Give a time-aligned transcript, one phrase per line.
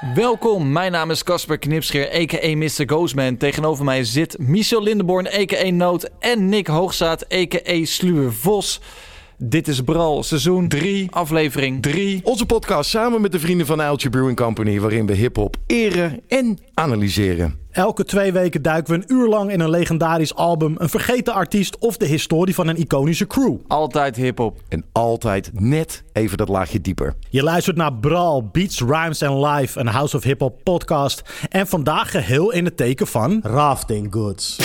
[0.00, 2.56] Welkom, mijn naam is Casper Knipscheer, a.k.a.
[2.56, 2.86] Mr.
[2.86, 3.36] Ghostman.
[3.36, 5.70] Tegenover mij zit Michel Lindenborn, a.k.a.
[5.70, 7.84] Noot en Nick Hoogzaat, a.k.a.
[7.84, 8.80] Sluwe Vos.
[9.38, 12.20] Dit is Bral, seizoen 3, aflevering 3.
[12.24, 16.58] Onze podcast samen met de vrienden van Uiltje Brewing Company, waarin we hip-hop eren en
[16.74, 17.58] analyseren.
[17.70, 21.78] Elke twee weken duiken we een uur lang in een legendarisch album, een vergeten artiest
[21.78, 23.56] of de historie van een iconische crew.
[23.66, 24.60] Altijd hip-hop.
[24.68, 27.14] En altijd net even dat laagje dieper.
[27.30, 31.22] Je luistert naar Brawl, Beats, Rhymes and Live, een House of Hip Hop podcast.
[31.48, 34.56] En vandaag geheel in het teken van Rafting Goods.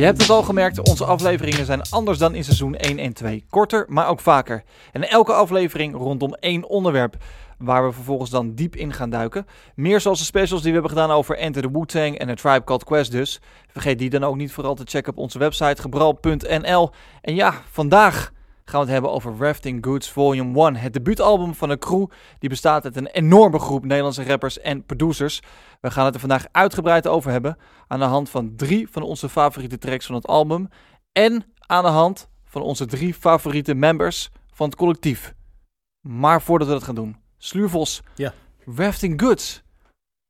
[0.00, 3.44] Je hebt het al gemerkt, onze afleveringen zijn anders dan in seizoen 1 en 2.
[3.50, 4.62] Korter, maar ook vaker.
[4.92, 7.16] En elke aflevering rondom één onderwerp,
[7.58, 9.46] waar we vervolgens dan diep in gaan duiken.
[9.74, 12.64] Meer zoals de specials die we hebben gedaan over Enter the Wu-Tang en A Tribe
[12.64, 13.40] Called Quest dus.
[13.66, 16.90] Vergeet die dan ook niet vooral te checken op onze website gebral.nl.
[17.20, 18.32] En ja, vandaag
[18.70, 20.76] gaan we het hebben over Rafting Goods Volume 1.
[20.76, 22.06] Het debuutalbum van een crew
[22.38, 25.40] die bestaat uit een enorme groep Nederlandse rappers en producers.
[25.80, 29.28] We gaan het er vandaag uitgebreid over hebben aan de hand van drie van onze
[29.28, 30.68] favoriete tracks van het album.
[31.12, 35.34] En aan de hand van onze drie favoriete members van het collectief.
[36.00, 38.32] Maar voordat we dat gaan doen, Sluurvos, Ja.
[38.76, 39.62] Rafting Goods.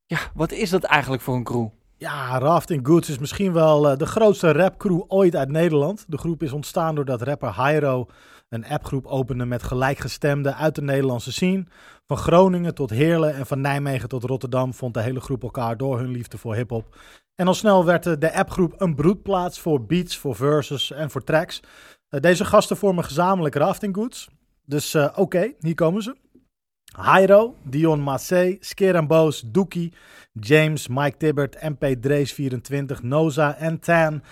[0.07, 1.67] Ja, wat is dat eigenlijk voor een crew?
[1.97, 6.05] Ja, Rafting Goods is misschien wel eh, de grootste rapcrew ooit uit Nederland.
[6.09, 8.07] De groep is ontstaan doordat rapper Hyro
[8.51, 11.65] een appgroep opende met gelijkgestemden uit de Nederlandse scene.
[12.07, 15.99] Van Groningen tot Heerlen en van Nijmegen tot Rotterdam vond de hele groep elkaar door
[15.99, 16.97] hun liefde voor hip-hop.
[17.35, 21.63] En al snel werd de appgroep een broedplaats voor beats, voor verses en voor tracks.
[22.09, 24.29] Eh, deze gasten vormen gezamenlijk Rafting Goods.
[24.65, 26.17] Dus eh, oké, hier komen ze.
[26.97, 29.93] Hyro, Dion Massé, Skeer Boos, Doekie,
[30.33, 34.23] James, Mike Tibbert, MP Drees 24, Noza en Tan,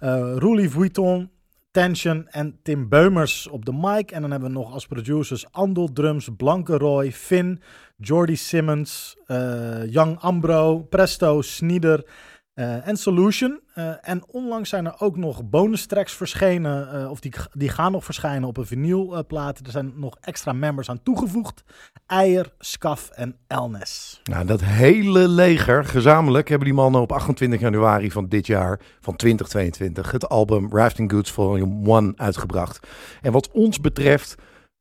[0.00, 1.30] uh, Roelie Vuitton,
[1.74, 4.10] Tension en Tim Beumers op de mic.
[4.10, 7.60] En dan hebben we nog als producers Andel Drums, Blanke Roy, Finn,
[7.96, 12.04] Jordy Simmons, uh, Young Ambro, Presto, Snieder
[12.54, 13.60] uh, en Solution.
[13.74, 17.92] Uh, en onlangs zijn er ook nog bonus tracks verschenen, uh, of die, die gaan
[17.92, 19.58] nog verschijnen op een vinylplaat.
[19.58, 21.64] er zijn nog extra members aan toegevoegd.
[22.06, 24.20] Eier, Skaf en Elnes.
[24.24, 29.16] Nou, dat hele leger, gezamenlijk, hebben die mannen op 28 januari van dit jaar, van
[29.16, 32.86] 2022, het album Rafting Goods Volume 1 uitgebracht.
[33.22, 34.34] En wat ons betreft,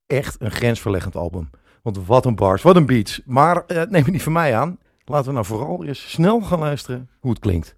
[0.07, 1.49] echt een grensverleggend album.
[1.81, 3.21] Want wat een bars, wat een beats.
[3.25, 4.77] Maar neem het niet van mij aan.
[5.05, 7.75] Laten we nou vooral eens snel gaan luisteren hoe het klinkt.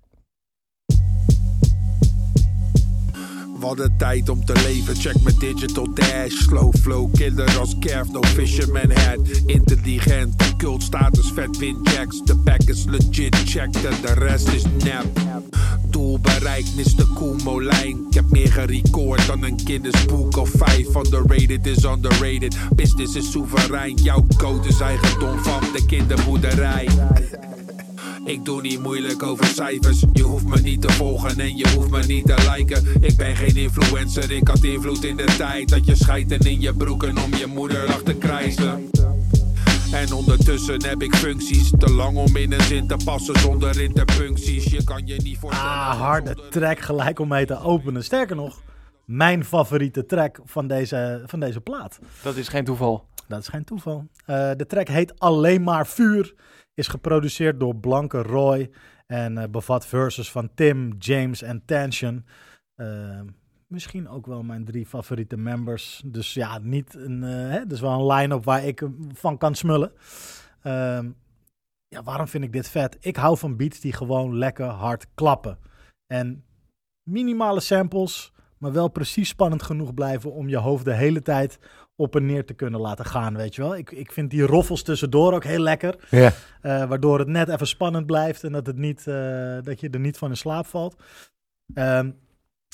[3.60, 6.34] Wat een tijd om te leven, check mijn digital dash.
[6.34, 9.20] Slow flow, killer als Kev, no fisherman hat.
[9.46, 12.22] Intelligent, cult status, vet windjacks.
[12.24, 15.06] De pack is legit, check de, de rest is nep.
[15.90, 17.06] Doel bereikt, Mr.
[17.14, 18.06] Cool Molijn.
[18.10, 20.96] Ik heb meer gerecord dan een kindersboek of vijf.
[20.96, 23.96] Underrated is underrated, business is soeverein.
[23.96, 26.88] Jouw code is eigendom van de kinderboerderij.
[28.26, 30.04] Ik doe niet moeilijk over cijfers.
[30.14, 33.04] Je hoeft me niet te volgen en je hoeft me niet te liken.
[33.04, 35.70] Ik ben geen influencer, ik had invloed in de tijd.
[35.70, 38.90] Dat je scheiden in je broeken om je moeder lag te krijsen.
[39.92, 41.70] En ondertussen heb ik functies.
[41.78, 44.64] Te lang om in een zin te passen zonder interpuncties.
[44.64, 45.72] Je kan je niet voorstellen.
[45.72, 48.04] Ah, harde track gelijk om mee te openen.
[48.04, 48.62] Sterker nog,
[49.06, 52.00] mijn favoriete track van deze, van deze plaat.
[52.24, 53.06] Dat is geen toeval.
[53.28, 54.08] Dat is geen toeval.
[54.28, 56.34] Uh, de track heet Alleen maar Vuur.
[56.76, 58.70] Is geproduceerd door Blanke Roy.
[59.08, 62.26] En uh, bevat verses van Tim, James en Tension.
[62.76, 63.22] Uh,
[63.68, 66.02] misschien ook wel mijn drie favoriete members.
[66.06, 69.92] Dus ja, niet een, uh, hè, dus wel een line-up waar ik van kan smullen.
[70.62, 71.12] Ehm,
[71.88, 72.98] ja, waarom vind ik dit vet?
[73.00, 75.58] Ik hou van beats die gewoon lekker hard klappen.
[76.08, 76.46] En
[77.10, 81.60] minimale samples, maar wel precies spannend genoeg blijven om je hoofd de hele tijd
[81.96, 83.76] op en neer te kunnen laten gaan, weet je wel.
[83.76, 85.96] Ik, ik vind die roffels tussendoor ook heel lekker.
[86.10, 86.32] Ja.
[86.62, 90.00] Uh, waardoor het net even spannend blijft en dat, het niet, uh, dat je er
[90.00, 90.96] niet van in slaap valt.
[91.74, 92.16] Um,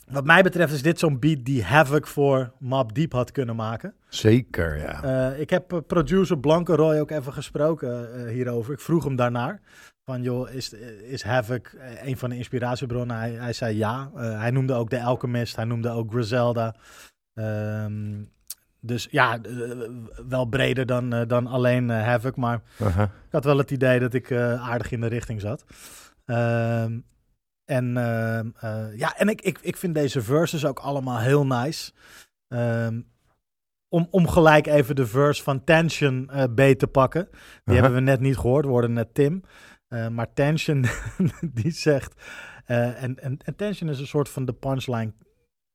[0.07, 3.93] wat mij betreft is dit zo'n beat die Havoc voor Map Deep had kunnen maken.
[4.09, 5.03] Zeker, ja.
[5.31, 8.73] Uh, ik heb producer Blanke Roy ook even gesproken hierover.
[8.73, 9.61] Ik vroeg hem daarnaar.
[10.05, 10.73] Van joh, is,
[11.03, 11.71] is Havoc
[12.03, 13.17] een van de inspiratiebronnen?
[13.17, 14.11] Hij, hij zei ja.
[14.13, 16.75] hij noemde ook The Alchemist, hij noemde ook Griselda.
[17.33, 18.29] Um,
[18.81, 19.89] dus ja, eh,
[20.27, 22.35] wel breder dan, eh, dan alleen eh, Havoc.
[22.35, 23.03] Maar Uh-huh.
[23.03, 25.65] ik had wel het idee dat ik aardig in de richting zat.
[26.25, 26.99] Ehm,
[27.65, 31.91] en ehm, eh, ja, en ik, ik, ik vind deze verses ook allemaal heel nice.
[32.47, 33.01] Ehm,
[33.89, 37.27] om, om gelijk even de verse van Tension eh beet te pakken.
[37.31, 37.81] Die Uh-huh.
[37.81, 39.43] hebben we net niet gehoord, we hoorden net Tim.
[40.11, 40.85] Maar Tension,
[41.53, 42.13] die zegt...
[42.65, 45.13] en, en, en Tension is een soort van de punchline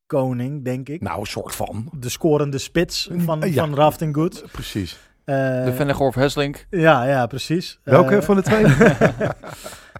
[0.06, 1.00] koning, denk ik.
[1.00, 1.88] Nou, een soort van.
[1.98, 3.52] De scorende spits van, Ja.
[3.52, 4.42] van Rafting Goods.
[4.52, 4.98] Precies.
[5.24, 6.66] Eh, De Vennegoor of Heslink.
[6.70, 7.80] ja, ja, precies.
[7.82, 8.64] Welke Eh, van de twee?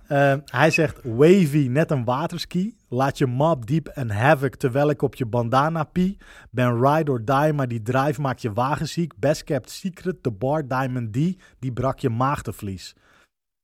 [0.06, 2.76] Eh, hij zegt wavy, net een waterski.
[2.88, 6.16] Laat je mob diep en havoc terwijl ik op je bandana pie.
[6.50, 9.12] Ben ride or die, maar die drive maakt je wagenziek.
[9.18, 11.16] Best kept secret, de bar Diamond D,
[11.58, 12.94] die brak je maagdenvlies.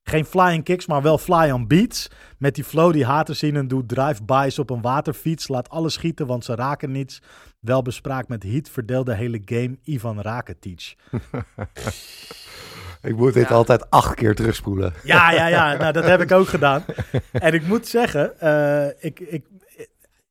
[0.04, 2.08] Geen flying kicks, maar wel fly on beats.
[2.38, 5.48] Met die flow die haters zien en doet drive-bys op een waterfiets.
[5.48, 7.22] Laat alles schieten, want ze raken niets.
[7.60, 10.94] Wel bespraakt met heat, verdeel de hele game Ivan Rakitic.
[13.02, 13.54] ik moet dit Ja.
[13.54, 14.92] altijd acht keer terugspoelen.
[15.04, 15.72] Ja, ja, ja.
[15.80, 16.84] Nou, dat heb ik ook gedaan.
[17.32, 19.44] En ik moet zeggen, eh, ik, ik,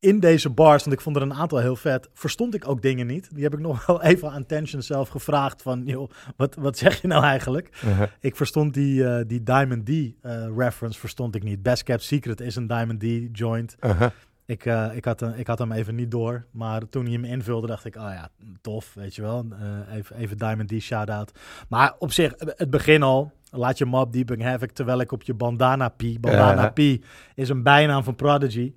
[0.01, 3.07] in deze bars, want ik vond er een aantal heel vet, verstond ik ook dingen
[3.07, 3.29] niet.
[3.33, 7.01] Die heb ik nog wel even aan Tension zelf gevraagd van, joh, wat, wat zeg
[7.01, 7.69] je nou eigenlijk?
[7.85, 8.07] Uh-huh.
[8.19, 10.11] Ik verstond die, eh, die Diamond D eh,
[10.57, 11.61] reference, verstond ik niet.
[11.63, 13.75] Best Kept Secret is een Diamond D joint.
[13.79, 14.09] Uh-huh.
[14.45, 16.45] Ik, eh, ik, had, hem- ik had hem even niet door.
[16.51, 18.29] Maar toen hij hem invulde, dacht ik, oh ja,
[18.61, 19.45] tof, weet je wel.
[19.93, 21.31] Even, even Diamond D shout-out.
[21.69, 23.31] Maar op zich, het begin al.
[23.53, 26.19] Laat je mob deeping havoc terwijl ik op je bandana pie.
[26.19, 27.03] Bandana pie
[27.35, 28.73] is een bijnaam van Prodigy.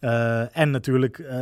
[0.00, 1.38] Eh, en natuurlijk eh,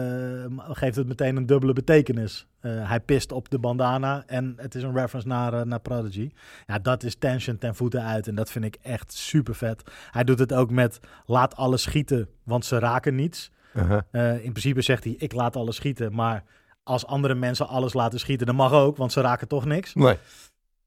[0.56, 2.46] geeft het meteen een dubbele betekenis.
[2.60, 6.30] Eh, hij pist op de bandana en het is een reference naar, naar Prodigy.
[6.66, 9.82] Ja, dat is tension ten voeten uit en dat vind ik echt super vet.
[10.10, 13.50] Hij doet het ook met laat alles schieten, want ze raken niets.
[13.74, 14.44] Uh-huh.
[14.44, 16.14] In principe zegt hij, ik laat alles schieten.
[16.14, 16.44] Maar
[16.82, 19.94] als andere mensen alles laten schieten, dan mag ook, want ze raken toch niks.
[19.94, 20.18] Nee.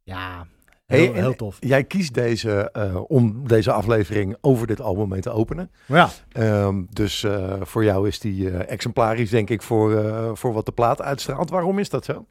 [0.04, 0.48] Ja,
[0.88, 1.58] heel, heel tof.
[1.60, 5.72] Jij kiest deze eh, om deze aflevering over dit album mee te openen.
[5.86, 10.54] Ja, Ehm, dus eh, voor jou is die eh, exemplarisch, denk ik, voor, eh, voor
[10.54, 11.50] wat de plaat uitstraalt.
[11.50, 12.26] Waarom is dat zo?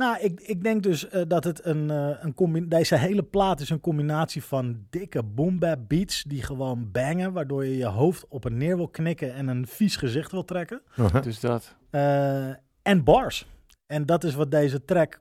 [0.00, 3.70] nou, ik, ik denk dus eh, dat het een, eh een deze hele plaat is
[3.70, 5.58] een combinatie van dikke boom
[5.88, 9.66] beats die gewoon bangen, waardoor je je hoofd op en neer wil knikken en een
[9.66, 10.82] vies gezicht wil trekken.
[10.96, 11.22] Uh-huh.
[11.22, 11.76] Dus dat.
[11.90, 12.48] Eh,
[12.82, 13.46] en bars.
[13.86, 15.20] En dat is wat deze track,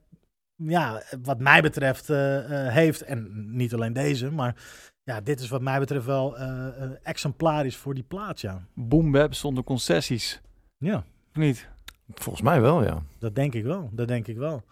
[0.63, 3.01] ja, wat mij betreft, eh, eh, heeft.
[3.01, 4.55] En niet alleen deze, maar
[5.03, 8.61] ja, dit is wat mij betreft wel eh, eh, exemplarisch voor die plaat, ja.
[8.75, 10.41] Boomweb zonder concessies.
[10.77, 10.95] Ja,
[11.29, 11.67] Of niet?
[12.13, 13.01] Volgens mij wel, ja.
[13.19, 13.89] dat denk ik wel.
[13.93, 14.63] Dat denk ik wel.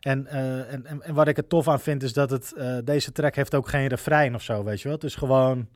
[0.00, 2.76] En, eh, en, en, en wat ik er tof aan vind, is dat het, eh,
[2.84, 4.96] deze track heeft ook geen refrein of zo, weet je wel.
[4.96, 5.68] Het is gewoon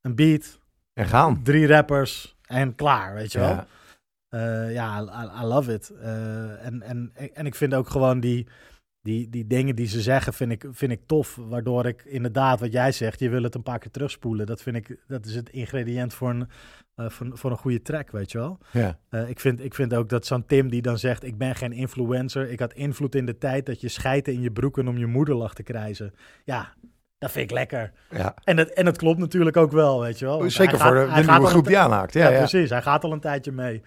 [0.00, 0.58] een beat,
[0.92, 1.42] En gaan.
[1.42, 3.48] drie rappers en klaar, weet je wel.
[3.48, 3.66] Ja.
[4.28, 5.90] Eh, ja, I, I love it.
[5.90, 8.46] Eh, en, en, en ik vind ook gewoon die,
[9.02, 11.38] die, die dingen die ze zeggen, vind ik, vind ik tof.
[11.48, 14.46] Waardoor ik inderdaad, wat jij zegt, je wil het een paar keer terugspoelen.
[14.46, 16.48] Dat vind ik, dat is het ingrediënt voor een,
[16.94, 18.58] eh, voor, voor een goede track, weet je wel.
[18.70, 18.98] Ja.
[19.08, 21.72] Eh, ik, vind, ik vind ook dat zo'n Tim die dan zegt, ik ben geen
[21.72, 22.50] influencer.
[22.50, 25.34] Ik had invloed in de tijd dat je schijten in je broeken om je moeder
[25.34, 26.14] lag te krijzen.
[26.44, 26.74] Ja,
[27.18, 27.92] dat vind ik lekker.
[28.10, 28.34] ja.
[28.44, 30.38] En dat, en dat klopt natuurlijk ook wel, weet je wel.
[30.38, 32.12] Want Zeker voor de, nieuwe groep die aanhaakt.
[32.12, 32.38] Ja, ja, ja.
[32.38, 32.70] precies.
[32.70, 33.82] Hij gaat al een tijdje mee.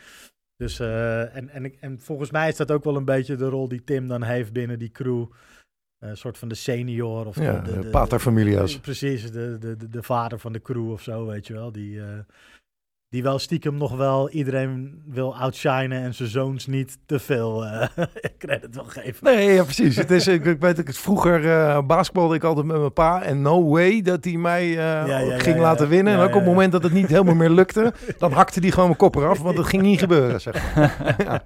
[0.58, 3.46] Dus, eh, en, en, ik- en volgens mij is dat ook wel een beetje de
[3.50, 5.26] rol die Tim dan heeft binnen die crew.
[6.00, 8.80] Een soort van de senior of Ja, de, de de, paterfamilias.
[8.80, 11.72] Precies, de, de, de, de vader van de crew of zo, weet je wel.
[11.72, 12.20] Die, eh,
[13.16, 17.88] die wel stiekem nog wel iedereen wil outshinen en zijn zoons niet te veel eh
[18.38, 19.24] credit wil geven.
[19.24, 19.96] Nee, ja, precies.
[19.96, 22.94] Het is, ik, ik weet dat ik het vroeger eh basketbalde ik altijd met mijn
[22.94, 23.24] pa.
[23.24, 25.62] En no way dat hij mij eh, ja, ja, ging ja.
[25.62, 26.14] laten winnen.
[26.14, 28.60] Ja, en ook ja, op het moment dat het niet helemaal meer lukte, dan hakte
[28.60, 29.40] hij gewoon mijn kop eraf.
[29.40, 30.94] Want dat ging niet gebeuren, zeg maar.
[31.26, 31.44] Ja,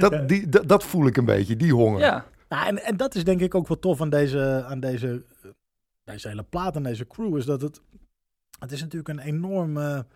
[0.00, 2.00] dat, die, dat, dat voel ik een beetje, die honger.
[2.00, 2.24] Ja.
[2.48, 5.22] Nou, en, en dat is denk ik ook wel tof aan deze, aan deze,
[6.04, 7.36] deze hele plaat en deze crew.
[7.36, 7.80] Is dat het.
[8.58, 10.06] Het is natuurlijk een enorme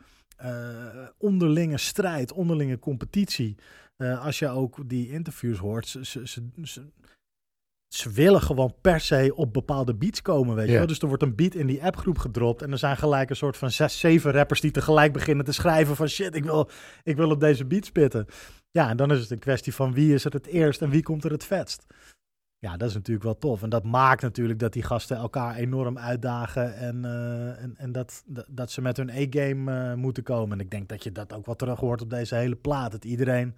[1.18, 3.57] onderlinge strijd, onderlinge competitie.
[3.99, 5.88] Eh, als je ook die interviews hoort.
[5.88, 6.83] Ze, ze, ze, ze,
[7.88, 10.87] ze willen gewoon per se op bepaalde beats komen, weet je wel.
[10.87, 12.62] Dus er wordt een beat in die appgroep gedropt.
[12.62, 15.97] En er zijn gelijk een soort van zes, zeven rappers die tegelijk beginnen te schrijven
[15.97, 16.71] van shit, ik wil,
[17.02, 18.26] ik wil op deze beat spitten.
[18.71, 21.02] Ja, en dan is het een kwestie van wie is er het eerst en wie
[21.02, 21.87] komt er het vetst.
[22.61, 23.62] Ja, dat is natuurlijk wel tof.
[23.62, 26.77] En dat maakt natuurlijk dat die gasten elkaar enorm uitdagen.
[26.77, 30.59] En, eh, en, en dat, dat, dat ze met hun A-game eh, moeten komen.
[30.59, 32.93] En ik denk dat je dat ook wel terug hoort op deze hele plaat.
[32.93, 33.57] Dat iedereen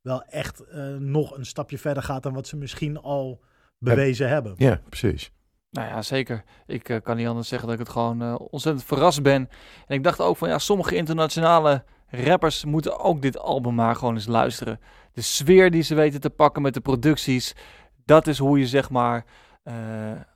[0.00, 3.40] wel echt eh, nog een stapje verder gaat dan wat ze misschien al
[3.78, 4.54] bewezen hebben.
[4.56, 5.32] Ja, precies.
[5.70, 6.44] Nou ja, zeker.
[6.66, 9.48] Ik kan niet anders zeggen dat ik het gewoon ontzettend verrast ben.
[9.86, 14.14] En ik dacht ook van ja, sommige internationale rappers moeten ook dit album maar gewoon
[14.14, 14.80] eens luisteren.
[15.12, 17.54] De sfeer die ze weten te pakken met de producties,
[18.04, 19.24] dat is hoe je zeg maar
[19.64, 19.74] uh,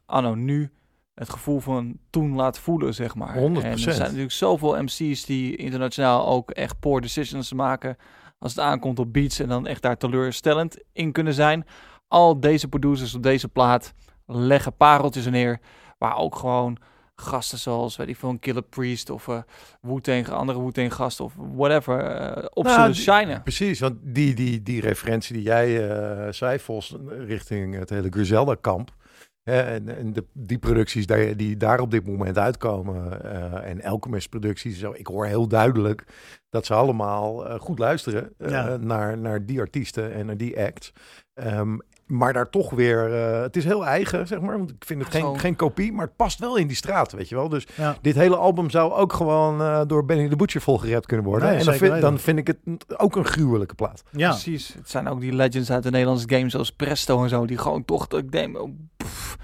[0.07, 0.71] anno nu
[1.15, 3.35] het gevoel van toen laat voelen, zeg maar.
[3.37, 3.39] 100%.
[3.39, 7.97] En er zijn natuurlijk zoveel MC's die internationaal ook echt poor decisions maken
[8.39, 11.67] als het aankomt op beats en dan echt daar teleurstellend in kunnen zijn.
[12.09, 13.95] Al deze producers op deze plaat
[14.27, 15.61] leggen pareltjes neer,
[15.99, 16.79] waar ook gewoon
[17.21, 19.39] gasten zoals, weet ik veel, een Killer Priest of uh,
[19.81, 23.43] Wu-Tang, andere Wu-Tang gasten of whatever, uh, op nou, zullen shinen.
[23.43, 28.97] Precies, want die, die, die referentie die jij uh, zei, Vos, richting het hele Griselda-kamp,
[29.43, 34.29] en, en de, die producties die, die daar op dit moment uitkomen uh, en Alchemist
[34.29, 36.05] producties, zo, ik hoor heel duidelijk
[36.51, 40.93] dat ze allemaal uh, goed luisteren uh, naar, naar die artiesten en naar die acts.
[41.35, 42.99] Um, maar daar toch weer,
[43.43, 44.59] het is heel eigen, zeg maar.
[44.59, 47.29] Want ik vind het geen, geen kopie, maar het past wel in die straat, weet
[47.29, 47.49] je wel.
[47.49, 47.97] Dus ja.
[48.01, 51.49] dit hele album zou ook gewoon door Benny de Butcher volgered kunnen worden.
[51.49, 54.03] Nee, en dan vind, dan vind, ik het ook een gruwelijke plaat.
[54.11, 54.75] Ja, precies.
[54.75, 57.85] Het zijn ook die legends uit de Nederlandse games zoals Presto en zo, die gewoon
[57.85, 59.37] toch, ik denk, oh, pff,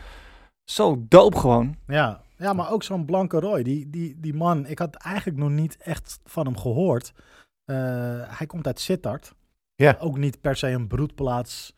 [0.65, 1.77] zo doop gewoon.
[1.87, 3.63] Ja, ja maar ook zo'n Blanke Roy.
[3.63, 7.13] Die, die, die man, ik had eigenlijk nog niet echt van hem gehoord.
[7.67, 7.77] Uh,
[8.27, 9.35] hij komt uit Sittard.
[9.75, 9.97] Ja.
[10.01, 11.75] Ook niet per se een broedplaats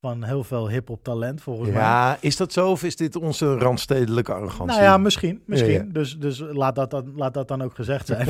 [0.00, 1.78] van heel veel hip-hop talent, volgens mij.
[1.78, 4.66] Ja, is dat zo of is dit onze randstedelijke arrogantie?
[4.66, 5.42] Nou ja, misschien.
[5.46, 5.72] misschien.
[5.72, 5.92] Ja, ja.
[5.92, 8.28] Dus, dus laat, dat dan, laat dat dan ook gezegd zijn.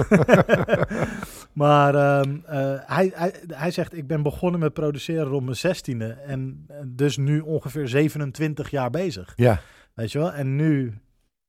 [1.53, 6.07] maar um, uh, hij, hij, hij zegt: Ik ben begonnen met produceren rond mijn zestiende.
[6.07, 9.33] En dus nu ongeveer 27 jaar bezig.
[9.37, 9.61] Ja.
[9.95, 10.33] Weet je wel?
[10.33, 10.99] En nu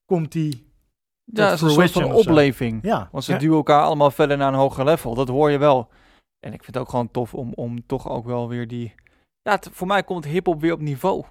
[0.06, 0.68] komt die.
[1.24, 2.80] Ja, is een soort van opleving.
[2.82, 3.10] Ja.
[3.12, 3.38] Want ze ja.
[3.38, 5.14] duwen elkaar allemaal verder naar een hoger level.
[5.14, 5.90] Dat hoor je wel.
[6.40, 8.96] En ik vind het ook gewoon tof om, om toch ook wel weer die.
[9.50, 11.24] Ja, het, voor mij komt hip-hop weer op niveau.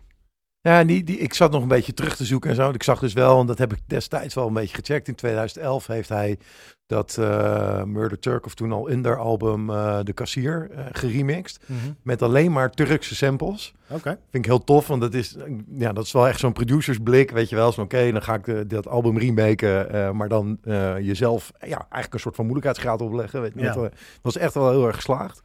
[0.60, 2.70] Ja, die, die, ik zat nog een beetje terug te zoeken en zo.
[2.70, 5.08] Ik zag dus wel, en dat heb ik destijds wel een beetje gecheckt.
[5.08, 6.38] In 2011 heeft hij
[6.86, 11.60] dat uh, Murder Turk of toen al Inder album uh, De Kassier uh, geremixed.
[11.66, 11.92] Mhm.
[12.02, 13.74] Met alleen maar Turkse samples.
[13.88, 14.08] Oké.
[14.30, 15.36] Vind ik heel tof, want dat is,
[15.72, 17.30] ja, dat is wel echt zo'n producersblik.
[17.30, 20.16] Weet je wel, zo oké, dan ga ik de, dat album remaken.
[20.16, 20.58] maar dan
[21.00, 23.40] jezelf ja, eigenlijk een soort van moeilijkheidsgraad opleggen.
[23.40, 23.74] Weet je, Ja.
[23.74, 25.40] Dat was echt wel heel erg geslaagd.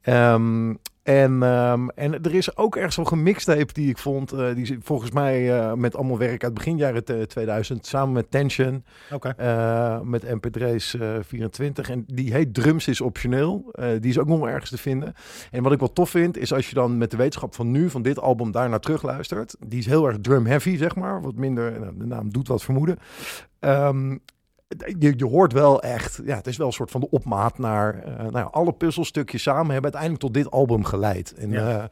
[0.00, 4.78] Ehm, en, ehm, en er is ook ergens zo'n gemixtape die ik vond, eh, die
[4.82, 8.84] volgens mij eh, met allemaal werk uit begin jaren te- 2000, samen met Tension,
[9.36, 11.90] eh, met MP3's eh, 24.
[11.90, 13.72] En die heet Drums is optioneel.
[14.00, 15.14] Die is ook nog ergens te vinden.
[15.50, 17.90] En wat ik wel tof vind, is als je dan met de wetenschap van nu,
[17.90, 19.56] van dit album, daarnaar terugluistert.
[19.66, 21.22] Die is heel erg drum heavy, zeg maar.
[21.22, 22.96] Wat minder, nou, de naam doet wat vermoeden.
[23.58, 24.16] Ehm,
[24.98, 27.94] je, je hoort wel echt, ja, het is wel een soort van de opmaat naar,
[28.02, 31.32] eh, nou ja, alle puzzelstukjes samen hebben uiteindelijk tot dit album geleid.
[31.34, 31.78] En, Ja.
[31.78, 31.84] eh,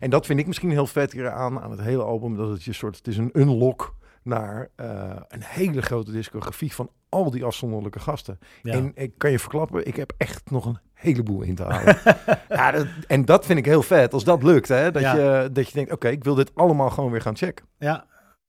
[0.00, 2.62] en dat vind ik misschien heel vet hier aan, aan het hele album, dat het
[2.64, 7.44] je soort, het is een unlock naar eh, een hele grote discografie van al die
[7.44, 8.38] afzonderlijke gasten.
[8.62, 8.72] Ja.
[8.72, 11.98] En ik kan je verklappen, ik heb echt nog een heleboel in te halen.
[12.48, 15.66] ja, dat, en dat vind ik heel vet, als dat lukt, hè, dat, je, dat
[15.68, 17.66] je denkt, oké, ik wil dit allemaal gewoon weer gaan checken.
[17.78, 18.04] ja.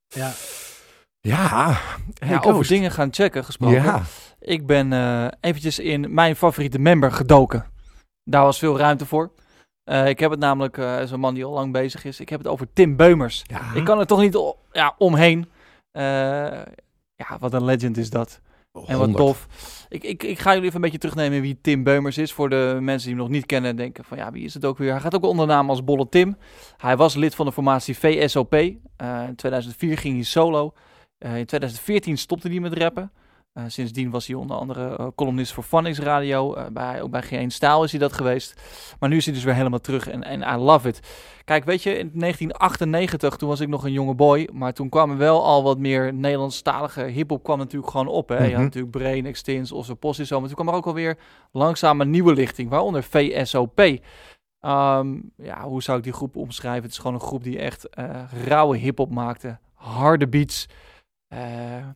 [0.08, 0.30] Ja.
[1.26, 1.78] Ja,
[2.40, 3.82] over dingen gaan checken gesproken.
[3.82, 4.02] Ja,
[4.40, 7.64] Ik ben eh, eventjes in mijn favoriete member gedoken.
[8.24, 9.32] Daar was veel ruimte voor.
[9.84, 12.38] Eh, ik heb het namelijk, eh zo'n man die al lang bezig is, ik heb
[12.38, 13.44] het over Tim Beumers.
[13.46, 13.74] ja.
[13.74, 14.38] Ik kan er toch niet
[14.72, 15.50] ja, omheen.
[17.18, 18.40] Ja, wat een legend is dat.
[18.72, 19.16] En wat 100.
[19.16, 19.46] tof.
[19.88, 22.32] Ik, ik, ik ga jullie even een beetje terugnemen wie Tim Beumers is.
[22.32, 24.64] Voor de mensen die hem nog niet kennen en denken van ja, wie is het
[24.64, 24.90] ook weer?
[24.90, 26.36] Hij gaat ook onder de naam als Bolle Tim.
[26.76, 28.54] Hij was lid van de formatie VSOP.
[28.54, 30.72] In 2004 ging hij solo.
[31.18, 33.12] Eh, in 2014 stopte hij met rappen.
[33.52, 36.56] Eh, sindsdien was hij onder andere eh, columnist voor Funix Radio.
[36.72, 38.60] Bij, ook bij Geen Staal is hij dat geweest.
[39.00, 41.00] Maar nu is hij dus weer helemaal terug en, en I love it.
[41.44, 44.48] Kijk, weet je, in 1998, toen was ik nog een jonge boy.
[44.52, 48.28] Maar toen kwam er wel al wat meer Nederlandstalige hip-hop kwam natuurlijk gewoon op.
[48.28, 48.36] Hè?
[48.36, 48.52] Je Mhm.
[48.54, 50.38] had natuurlijk Brain, Extins, Onze Post en zo.
[50.38, 51.18] Maar toen kwam er ook alweer
[51.52, 53.80] langzaam een nieuwe lichting, waaronder VSOP.
[54.60, 56.82] Ehm, ja, hoe zou ik die groep omschrijven?
[56.82, 57.88] Het is gewoon een groep die echt
[58.46, 59.58] rauwe hip-hop maakte.
[59.74, 60.66] Harde beats.
[61.36, 61.86] Eh,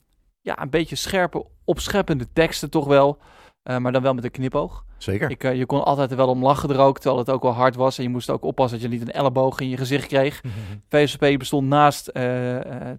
[0.40, 3.18] ja, een beetje scherpe, opscheppende teksten toch wel.
[3.62, 4.84] eh, maar dan wel met een knipoog.
[4.98, 5.30] Zeker.
[5.30, 7.52] Ik, eh, je kon altijd er wel om lachen er ook, terwijl het ook wel
[7.52, 7.98] hard was.
[7.98, 10.40] En je moest ook oppassen dat je niet een elleboog in je gezicht kreeg.
[10.88, 12.12] VSP bestond naast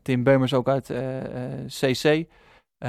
[0.02, 0.94] Tim Beumers ook uit
[1.68, 2.26] CC,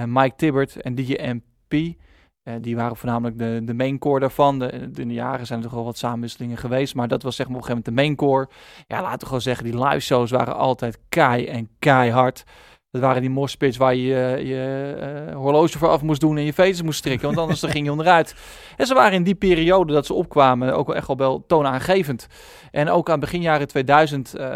[0.07, 1.95] Mike Tibbert en DJ MP.
[2.43, 4.59] Eh, die waren voornamelijk de, de main core daarvan.
[4.59, 6.95] De, in de jaren zijn er toch wel wat samenwisselingen geweest.
[6.95, 8.49] Maar dat was zeg maar op een gegeven moment de main core.
[8.87, 12.45] Ja, laten we gewoon zeggen, die live shows waren altijd kei en keihard.
[12.93, 14.95] Dat waren die moshpits waar je je, je
[15.29, 17.27] eh, horloge voor af moest doen en je veters moest strikken.
[17.27, 18.35] Want anders dan ging je onderuit.
[18.77, 22.27] En ze waren in die periode dat ze opkwamen ook wel echt wel wel toonaangevend.
[22.71, 24.47] En ook aan begin jaren 2000, eh,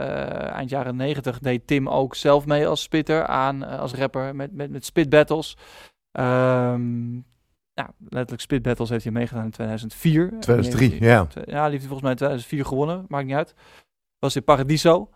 [0.51, 4.53] eind jaren 90, deed Tim ook zelf mee als spitter aan, eh, als rapper met,
[4.53, 5.57] met, met spit battles.
[6.13, 7.13] Ehm,
[7.75, 10.33] nou, letterlijk Spit Battles heeft hij meegedaan in 2004.
[10.41, 11.27] 2003, En, ja.
[11.35, 13.55] Ja, die heeft hij volgens mij in 2004 gewonnen, maakt niet uit.
[14.19, 15.11] Was in Paradiso.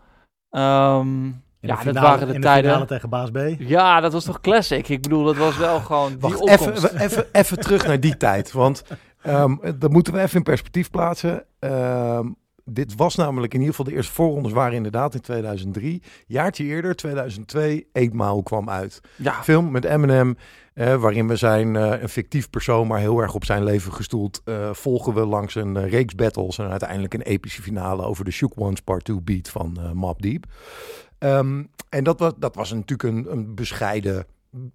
[0.49, 2.69] Ehm, In de ja, dat waren de in tijden.
[2.69, 3.37] finale tegen Baas B.
[3.57, 4.89] Ja, dat was toch classic.
[4.89, 6.83] Ik bedoel, dat was wel gewoon die Wacht, opkomst.
[6.83, 8.51] even, even, even terug naar die tijd.
[8.51, 8.83] Want
[9.21, 11.43] ehm, dat moeten we even in perspectief plaatsen.
[11.59, 12.27] Ehm,
[12.65, 16.01] dit was namelijk in ieder geval de eerste voorrondes waren inderdaad in 2003.
[16.27, 18.99] Jaartje eerder, 2002, Eight Mile kwam uit.
[19.15, 20.37] Ja, Film met Eminem,
[20.73, 24.41] eh, waarin we zijn eh, een fictief persoon, maar heel erg op zijn leven gestoeld.
[24.45, 28.53] eh, volgen we langs een reeks battles en uiteindelijk een epische finale over de Shook
[28.55, 30.45] Ones Part 2 beat van Mob Deep.
[31.21, 34.25] Ehm, en dat was, dat was natuurlijk een, een bescheiden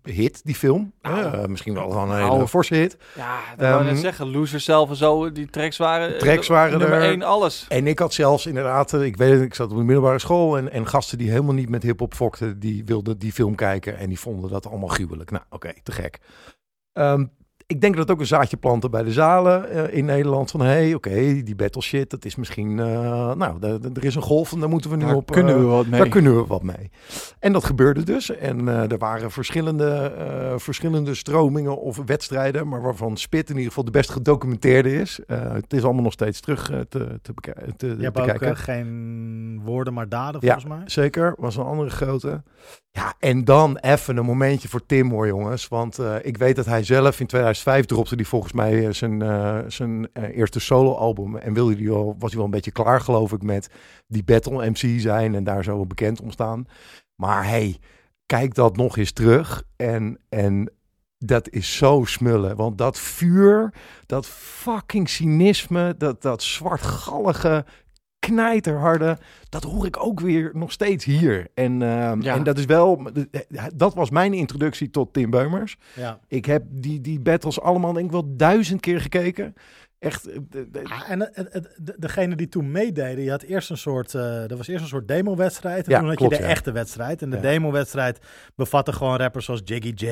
[0.02, 0.92] hit, die film.
[1.02, 2.96] Nou, Eh, misschien wel gewoon een hele forse hit.
[3.14, 4.30] ja dat wou ik net Ehm, zeggen.
[4.30, 6.12] Loser zelf en zo, die tracks waren...
[6.14, 7.08] eh, Tracks waren nummer er.
[7.10, 7.66] één, alles.
[7.68, 10.56] En ik had zelfs inderdaad, eh, ik weet het, ik zat op de middelbare school
[10.58, 14.08] en, en gasten die helemaal niet met hip-hop fokten, die wilden die film kijken en
[14.08, 15.30] die vonden dat allemaal gruwelijk.
[15.30, 16.18] Nou, oké, te gek.
[16.92, 17.24] Ehm,
[17.66, 20.66] ik denk dat ook een zaadje planten bij de zalen eh, in Nederland van, hé,
[20.66, 23.62] hey, oké, die battle shit, dat is misschien, eh, nou,
[23.94, 25.30] er is een golf en daar moeten we nu Daar op.
[25.30, 26.00] kunnen eh, we wat mee.
[26.00, 26.90] Daar kunnen we wat mee.
[27.38, 28.30] En dat gebeurde dus.
[28.36, 33.68] En eh, er waren verschillende, eh, verschillende stromingen of wedstrijden, maar waarvan Spit in ieder
[33.68, 35.20] geval de best gedocumenteerde is.
[35.26, 38.58] Eh, het is allemaal nog steeds terug te, te, beka- te, Je hebt te ook
[38.58, 40.52] geen woorden, maar daden, Ja.
[40.52, 40.82] volgens mij.
[40.84, 42.42] Zeker, was een andere grote.
[42.96, 45.68] Ja, en dan even een momentje voor Tim hoor jongens.
[45.68, 49.22] Want eh, ik weet dat hij zelf in 2005 dropte hij volgens mij eh, zijn,
[49.22, 51.36] eh, zijn eh, eerste soloalbum.
[51.36, 53.70] En wilde die al, was hij wel een beetje klaar geloof ik met
[54.06, 56.66] die battle MC zijn en daar zo bekend om staan.
[57.14, 57.78] Maar hey,
[58.26, 59.62] kijk dat nog eens terug.
[59.76, 60.70] En, en
[61.18, 62.56] dat is zo smullen.
[62.56, 63.74] Want dat vuur,
[64.06, 67.64] dat fucking cynisme, dat, dat zwartgallige,
[68.26, 69.18] knijterharde,
[69.48, 71.46] dat hoor ik ook weer nog steeds hier.
[71.54, 72.34] En, ehm, Ja.
[72.34, 73.10] en dat is wel,
[73.74, 75.76] dat was mijn introductie tot Tim Beumers.
[75.94, 76.18] Ja.
[76.28, 79.54] Ik heb die, die battles allemaal denk ik wel duizend keer gekeken.
[79.98, 80.36] Echt, eh,
[80.84, 84.50] Ah, en het, het- de- degene die toen meededen, je had eerst een soort, eh
[84.50, 85.84] er was eerst een soort demo-wedstrijd.
[85.86, 86.50] En Ja, toen had klopt, je de ja.
[86.50, 87.22] echte wedstrijd.
[87.22, 87.42] En de Ja.
[87.42, 88.18] demo-wedstrijd
[88.54, 90.06] bevatte gewoon rappers zoals Jiggy J,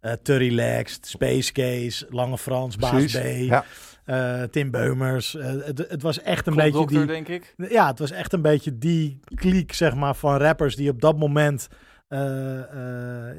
[0.00, 3.12] eh Turry Lex, Space Case, Lange Frans, Baas.
[3.16, 3.64] B,
[4.04, 5.36] Eh, Tim Beumers.
[5.36, 7.06] Eh, het, het was echt een Klopt, beetje dokter, die...
[7.06, 7.54] denk ik.
[7.70, 11.18] Ja, het was echt een beetje die kliek, zeg maar, van rappers die op dat
[11.18, 11.68] moment
[12.08, 12.20] eh,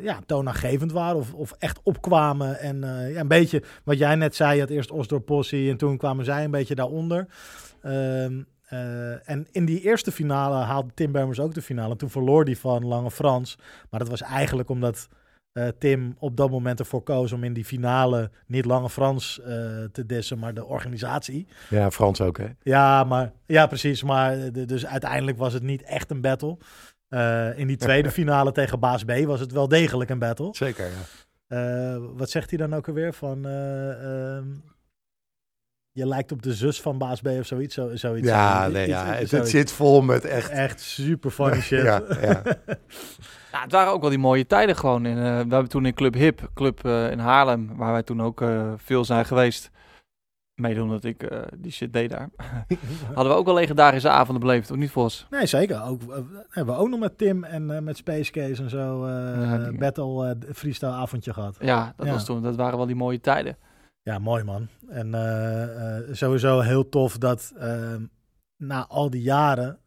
[0.02, 2.60] ja, toonaangevend waren of, of echt opkwamen.
[2.60, 2.80] En
[3.12, 6.26] ja, een beetje wat jij net zei, je had eerst Osdor Possie en toen kwamen
[6.26, 7.28] zij een beetje daaronder.
[7.82, 11.96] Ehm, eh, en in die eerste finale haalde Tim Beumers ook de finale.
[11.96, 13.58] Toen verloor die van Lange Frans.
[13.90, 15.08] Maar dat was eigenlijk omdat
[15.56, 19.48] eh, Tim op dat moment ervoor koos om in die finale niet Lange Frans eh,
[19.92, 21.48] te dissen, maar de organisatie.
[21.70, 22.48] ja, Frans ook hè.
[22.62, 24.04] Ja, maar, ja, precies.
[24.04, 26.58] Maar de- dus uiteindelijk was het niet echt een battle.
[27.08, 30.50] Eh, in die tweede finale tegen Baas B was het wel degelijk een battle.
[30.52, 31.04] Zeker, ja.
[31.48, 33.14] Eh, wat zegt hij dan ook alweer?
[33.14, 34.46] Van, eh, ehm,
[35.92, 37.76] je lijkt op de zus van Baas B of zoiets.
[37.76, 40.50] Zo, zoiets Ja, nee, ja het, zit vol met echt...
[40.50, 41.84] Echt super funny shit.
[41.84, 42.42] Ja, ja.
[43.56, 45.06] Ja, het waren ook wel die mooie tijden gewoon.
[45.06, 48.22] In, eh, we hebben toen in Club Hip, club eh, in Haarlem, waar wij toen
[48.22, 49.72] ook eh, veel zijn geweest.
[50.62, 52.30] Mede omdat ik die shit deed daar.
[53.14, 55.28] Hadden we ook wel legendarische avonden beleefd, ook niet Vos?
[55.30, 55.84] Nee, zeker.
[55.84, 56.02] Ook,
[56.50, 60.92] hebben we ook nog met Tim en met Space Case en zo Ja, battle freestyle
[60.92, 61.58] avondje gehad.
[61.60, 62.12] Ja, dat, Ja.
[62.12, 63.58] Was toen, dat waren wel die mooie tijden.
[64.02, 64.68] Ja, mooi man.
[64.88, 65.12] En
[66.12, 67.54] sowieso heel tof dat
[68.58, 69.80] na al die jaren,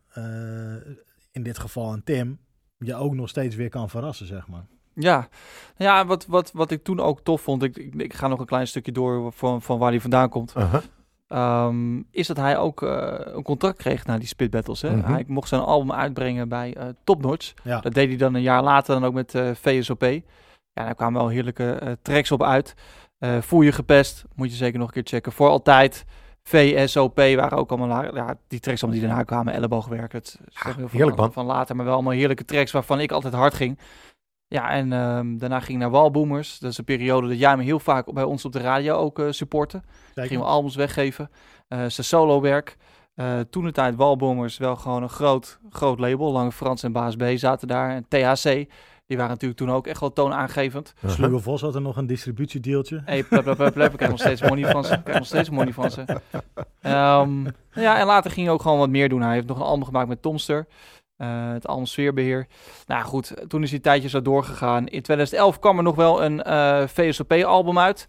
[1.30, 2.38] in dit geval een Tim,
[2.78, 4.66] je ook nog steeds weer kan verrassen, zeg maar.
[4.94, 5.28] Ja,
[5.76, 8.46] ja wat, wat, wat ik toen ook tof vond, ik, ik, ik ga nog een
[8.46, 10.54] klein stukje door van, van waar hij vandaan komt.
[10.56, 10.82] Aha.
[11.28, 14.82] Ehm, is dat hij ook eh, een contract kreeg na die Spit Battles.
[14.82, 14.96] Hè?
[14.96, 15.12] Mhm.
[15.12, 17.54] Hij mocht zijn album uitbrengen bij eh Top Notch.
[17.64, 17.80] Ja.
[17.80, 20.02] Dat deed hij dan een jaar later dan ook met eh, VSOP.
[20.02, 22.74] Ja, daar kwamen wel heerlijke tracks op uit.
[23.18, 25.32] Eh Voel je gepest, moet je zeker nog een keer checken.
[25.32, 26.04] Voor altijd.
[26.48, 30.12] VSOP waren ook allemaal, ja, die tracks allemaal die daarna kwamen, elleboogwerk.
[30.12, 33.12] Het is Ja, heel veel van, van later, maar wel allemaal heerlijke tracks waarvan ik
[33.12, 33.78] altijd hard ging.
[34.46, 36.58] Ja, en ehm, daarna ging ik naar Walboomers.
[36.58, 39.18] Dat is een periode dat jij me heel vaak bij ons op de radio ook
[39.18, 39.82] eh supporten.
[40.06, 40.22] Zeker.
[40.22, 41.30] Gingen we albums weggeven.
[41.68, 42.76] Eh zijn solo-werk.
[43.14, 46.32] Eh, toen de tijd Walboomers wel gewoon een groot, groot label.
[46.32, 47.90] Lange Frans en Baas B zaten daar.
[47.90, 48.66] En THC,
[49.08, 50.94] die waren natuurlijk toen ook echt wel toonaangevend.
[51.06, 53.02] Sluwe Vos had er nog een distributiedeeltje.
[53.04, 53.90] Hey, plep, plep, plep, plep.
[53.90, 54.94] Ik krijg nog steeds money van ze.
[54.94, 56.04] Ik krijg nog steeds money van ze.
[56.80, 59.22] Ehm, ja, en later ging hij ook gewoon wat meer doen.
[59.22, 60.66] Hij heeft nog een album gemaakt met Tomster.
[61.16, 62.46] eh, het album Sfeerbeheer.
[62.86, 64.86] Nou goed, toen is hij een tijdje zo doorgegaan.
[64.88, 68.08] In 2011 kwam er nog wel een eh, VSOP-album uit.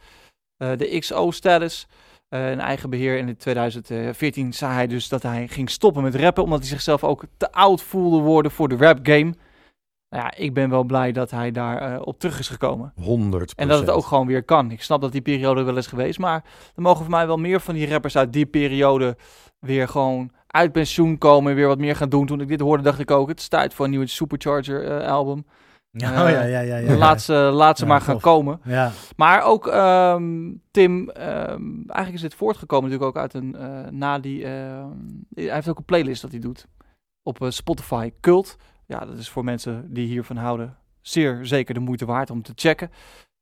[0.57, 1.87] eh, de XO Status.
[2.29, 3.19] eh een eigen beheer.
[3.19, 6.43] En in 2014 zei hij dus dat hij ging stoppen met rappen.
[6.43, 9.33] Omdat hij zichzelf ook te oud voelde worden voor de rap game.
[10.09, 12.93] Nou ja, ik ben wel blij dat hij daar eh, op terug is gekomen.
[12.95, 14.71] 100 En dat het ook gewoon weer kan.
[14.71, 16.19] Ik snap dat die periode wel is geweest.
[16.19, 16.43] Maar
[16.75, 19.17] er mogen voor mij wel meer van die rappers uit die periode
[19.59, 21.49] weer gewoon uit pensioen komen.
[21.51, 22.25] En weer wat meer gaan doen.
[22.25, 25.07] Toen ik dit hoorde, dacht ik ook: het is tijd voor een nieuwe Supercharger eh,
[25.11, 25.45] album.
[25.91, 26.77] Ja, Eh, oh, ja, ja, ja.
[26.77, 26.95] ja.
[26.95, 28.21] Laat ze, laat ze Ja, maar gaan tof.
[28.21, 28.59] komen.
[28.63, 33.91] Ja, Maar ook ehm, Tim, ehm, eigenlijk is dit voortgekomen natuurlijk ook uit een, eh,
[33.91, 34.87] na die, ehm,
[35.33, 36.65] hij heeft ook een playlist dat hij doet
[37.23, 38.55] op eh, Spotify, Cult.
[38.89, 42.51] Ja, dat is voor mensen die hiervan houden zeer zeker de moeite waard om te
[42.55, 42.91] checken.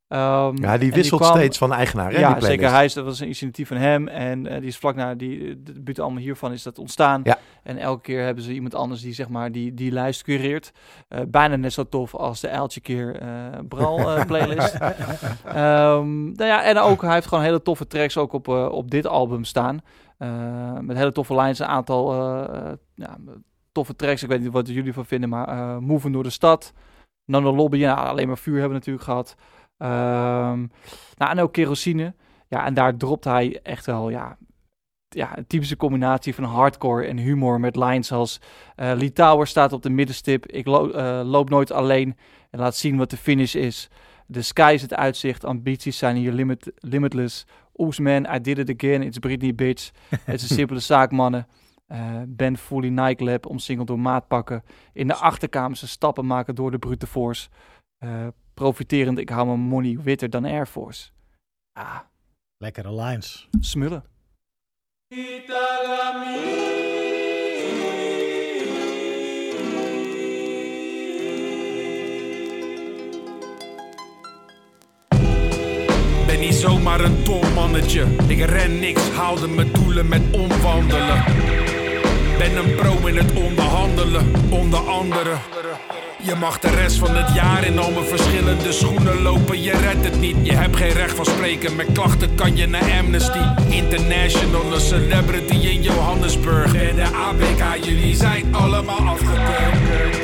[0.07, 2.11] Ehm, Ja, die wisselt kwam- steeds van eigenaar.
[2.11, 2.69] Hè, Ja, zeker.
[2.71, 5.63] Hij is, dat was een initiatief van hem en eh, die is vlak na die,
[5.63, 7.21] de buurt allemaal hiervan is dat ontstaan.
[7.23, 7.37] Ja.
[7.63, 10.71] En elke keer hebben ze iemand anders die zeg maar die, die lijst cureert.
[11.07, 13.27] Eh, bijna net zo tof als de Eltje keer eh
[13.67, 14.77] Bral eh, playlist.
[15.45, 18.91] Ehm, nou ja, en ook hij heeft gewoon hele toffe tracks ook op, eh, op
[18.91, 19.79] dit album staan.
[20.17, 23.17] Eh, met hele toffe lines, een aantal eh, eh, ja,
[23.77, 24.23] toffe tracks.
[24.23, 26.73] Ik weet niet wat jullie van vinden, maar eh Moven door de stad.
[27.25, 29.35] Nano Lobby, ja, alleen maar vuur hebben we natuurlijk gehad.
[29.77, 30.59] Ehm,
[31.17, 32.13] nou, en ook kerosine.
[32.47, 34.37] Ja, en daar dropt hij echt wel, ja,
[35.09, 38.39] ja, een typische combinatie van hardcore en humor met lines als
[38.75, 40.45] eh Lee Tower staat op de middenstip.
[40.45, 42.15] Ik lo- eh, loop nooit alleen
[42.51, 43.89] en laat zien wat de finish is.
[44.31, 47.45] The sky is het uitzicht, ambities zijn hier limit, limitless.
[47.75, 49.91] Oes man, I did it again, it's Britney bitch.
[50.23, 51.47] Het is een simpele zaak, mannen.
[51.87, 54.63] Eh, ben fully Nike Lab, omsingeld door maatpakken.
[54.93, 57.49] In de achterkamerse stappen maken door de brute force.
[57.97, 61.09] Eh, profiterend, ik hou mijn money witter dan Air Force.
[61.73, 61.99] Ah,
[62.57, 63.49] lekkere lines.
[63.59, 64.03] smullen.
[76.25, 78.01] Ben niet zomaar een dom mannetje.
[78.27, 81.46] Ik ren niks, haalde mijn doelen met omwandelen.
[82.37, 85.39] Ben een pro in het onderhandelen, onder anderen.
[86.21, 89.61] Je mag de rest van het jaar in al mijn verschillende schoenen lopen.
[89.61, 91.75] Je redt het niet, je hebt geen recht van spreken.
[91.75, 96.73] Met klachten kan je naar Amnesty International, een celebrity in Johannesburg.
[96.73, 100.16] En de ABK, jullie zijn allemaal afgekeurd.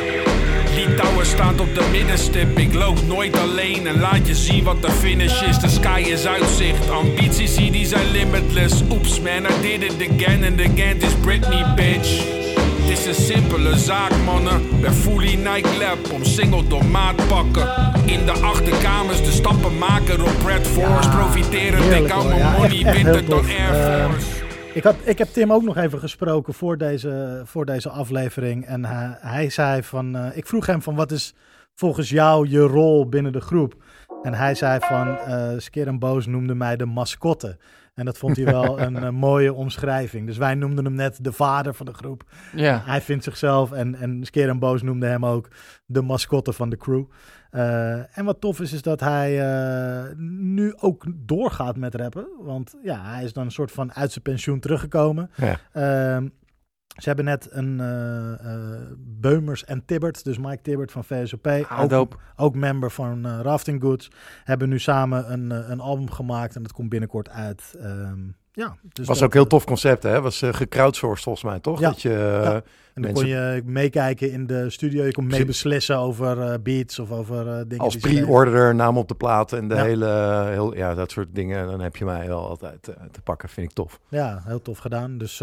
[0.94, 2.58] Litouwen staat op de middenstip.
[2.58, 5.60] Ik loop nooit alleen en laat je zien wat de finish is.
[5.60, 6.90] De sky is uitzicht.
[6.90, 8.82] Ambities hier die zijn limitless.
[8.92, 10.88] Oeps man, I did it again and again.
[10.88, 12.24] Het is Britney bitch.
[12.82, 14.62] Het is een simpele zaak mannen.
[14.82, 17.68] Ben fully Nike lab, omsingeld door maatpakken.
[18.06, 21.10] In de achterkamers de stappen maken op Red Force.
[21.10, 23.46] Ja, Profiterend, ik hou mijn money witter heel dan.
[23.46, 24.43] Air Ehm, Force.
[24.74, 28.66] Ik, had, ik heb Tim ook nog even gesproken voor deze, voor deze aflevering.
[28.66, 30.16] En hij, hij zei van...
[30.16, 31.36] eh, ik vroeg hem van wat is
[31.74, 33.84] volgens jou je rol binnen de groep?
[34.24, 35.18] En hij zei van...
[35.18, 37.58] eh Skeer en Boos noemde mij de mascotte.
[37.94, 40.28] En dat vond hij wel een eh, mooie omschrijving.
[40.28, 42.24] Dus wij noemden hem net de vader van de groep.
[42.56, 42.82] Ja.
[42.86, 45.48] Hij vindt zichzelf, en, en Skeer en Boos noemde hem ook
[45.86, 47.04] de mascotte van de crew.
[47.54, 52.28] Eh, en wat tof is, is dat hij eh, nu ook doorgaat met rappen.
[52.40, 55.30] Want ja, hij is dan een soort van uit zijn pensioen teruggekomen.
[55.36, 55.60] Ja.
[55.72, 56.28] Ehm,
[56.88, 62.20] ze hebben net een eh, Beumers en Tibbert, dus Mike Tibbert van VSOP, Ah, ook,
[62.36, 64.12] ook member van Rafting Goods,
[64.44, 67.76] hebben nu samen een, een album gemaakt en dat komt binnenkort uit.
[67.80, 68.20] Ehm,
[68.54, 70.22] ja, dus was dat- ook een heel tof concept, hè?
[70.22, 71.80] Was uh, gecrowdsourced volgens mij, toch?
[71.80, 71.90] Ja.
[71.90, 72.62] Dat je, uh, Ja.
[72.94, 75.04] En dan kon je meekijken in de studio.
[75.06, 77.84] Je kon mee beslissen over uh, beats of over uh, dingen.
[77.84, 79.84] Als pre-order, naam op de plaat en de Ja.
[79.84, 81.68] hele, heel, ja, dat soort dingen.
[81.68, 83.50] Dan heb je mij wel altijd te pakken.
[83.50, 84.00] Vind ik tof.
[84.10, 85.18] Ja, heel tof gedaan.
[85.18, 85.38] Dus,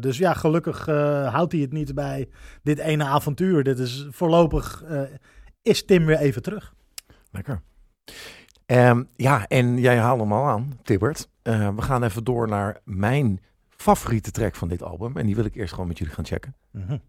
[0.00, 0.86] dus ja, gelukkig
[1.30, 2.28] houdt hij het niet bij
[2.62, 3.62] dit ene avontuur.
[3.64, 4.84] Dit is voorlopig,
[5.62, 6.74] is Tim weer even terug.
[7.30, 7.60] Lekker.
[8.66, 11.28] Um, ja, en jij haalt hem al aan, Tibbert.
[11.42, 15.16] Uh, we gaan even door naar mijn favoriete track van dit album.
[15.16, 16.54] En die wil ik eerst gewoon met jullie gaan checken.
[16.70, 17.00] -hmm.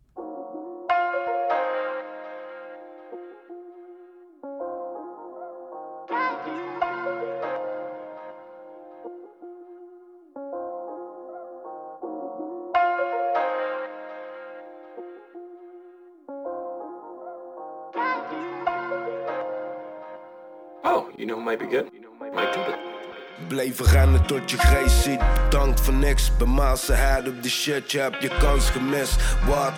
[23.63, 26.31] Blijven rennen tot je grijs ziet, bedankt voor niks.
[26.37, 29.15] Bij Maalse head op de shit, je hebt je kans gemist.
[29.47, 29.73] Wat?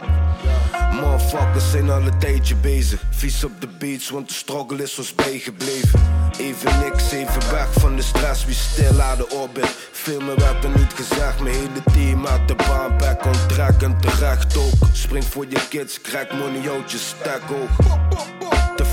[0.91, 3.01] Motherfuckers zijn al een tijdje bezig.
[3.09, 6.01] Vies op de beats, want de struggle is ons bijgebleven.
[6.39, 9.75] Even niks, even weg van de stress, wie stil aan de orbit.
[9.91, 13.81] Veel meer werd er niet gezegd, mijn hele team uit de baan, back on track
[13.81, 14.89] en terecht ook.
[14.91, 18.34] Spring voor je kids, krijg money uit je stek ook.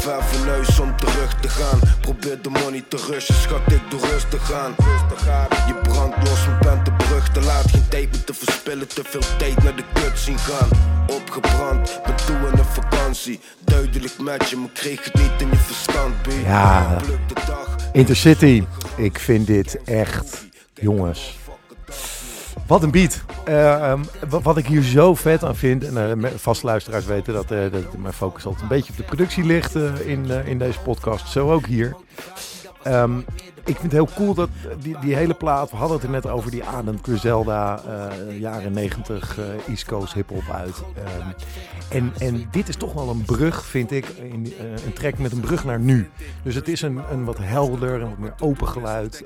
[0.03, 1.81] Ver van huis om terug te gaan.
[2.01, 4.75] Probeer de money te rushen, schat, ik doe rustig aan.
[5.67, 7.71] Je brandt los, maar bent de brug te laat.
[7.71, 10.69] Geen tijd meer te verspillen, te veel tijd naar de kut zien gaan.
[11.07, 13.41] Opgebrand, ben toe in een vakantie.
[13.65, 16.29] Duidelijk met je, maar kreeg het niet in je verstand, B.
[16.45, 17.01] Ja.
[17.93, 18.65] Intercity.
[18.97, 21.39] Ik vind dit echt, jongens.
[22.73, 23.25] Wat een beat.
[23.45, 27.05] Eh, ehm, wa- wat ik hier zo vet aan vind, en eh, me- vaste luisteraars
[27.05, 30.31] weten dat, eh, dat mijn focus altijd een beetje op de productie ligt eh, in,
[30.31, 31.29] eh, in deze podcast.
[31.29, 31.97] Zo ook hier.
[32.83, 33.11] Ehm,
[33.65, 34.49] ik vind het heel cool dat
[34.83, 38.73] die, die hele plaat, we hadden het er net over, die Adam Griselda, eh, jaren
[38.73, 40.83] 90 eh, East Coast hip-hop uit.
[40.95, 41.29] Ehm,
[41.89, 45.33] en, en dit is toch wel een brug, vind ik, in, eh, een track met
[45.33, 46.11] een brug naar nu.
[46.43, 49.25] Dus het is een, een wat helder en wat meer open geluid.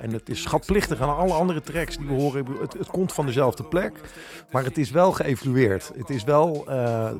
[0.00, 2.46] en het is schatplichtig aan alle andere tracks die we horen.
[2.60, 4.00] Het, komt van dezelfde plek,
[4.50, 5.92] maar het is wel geëvalueerd.
[5.96, 6.64] Het is wel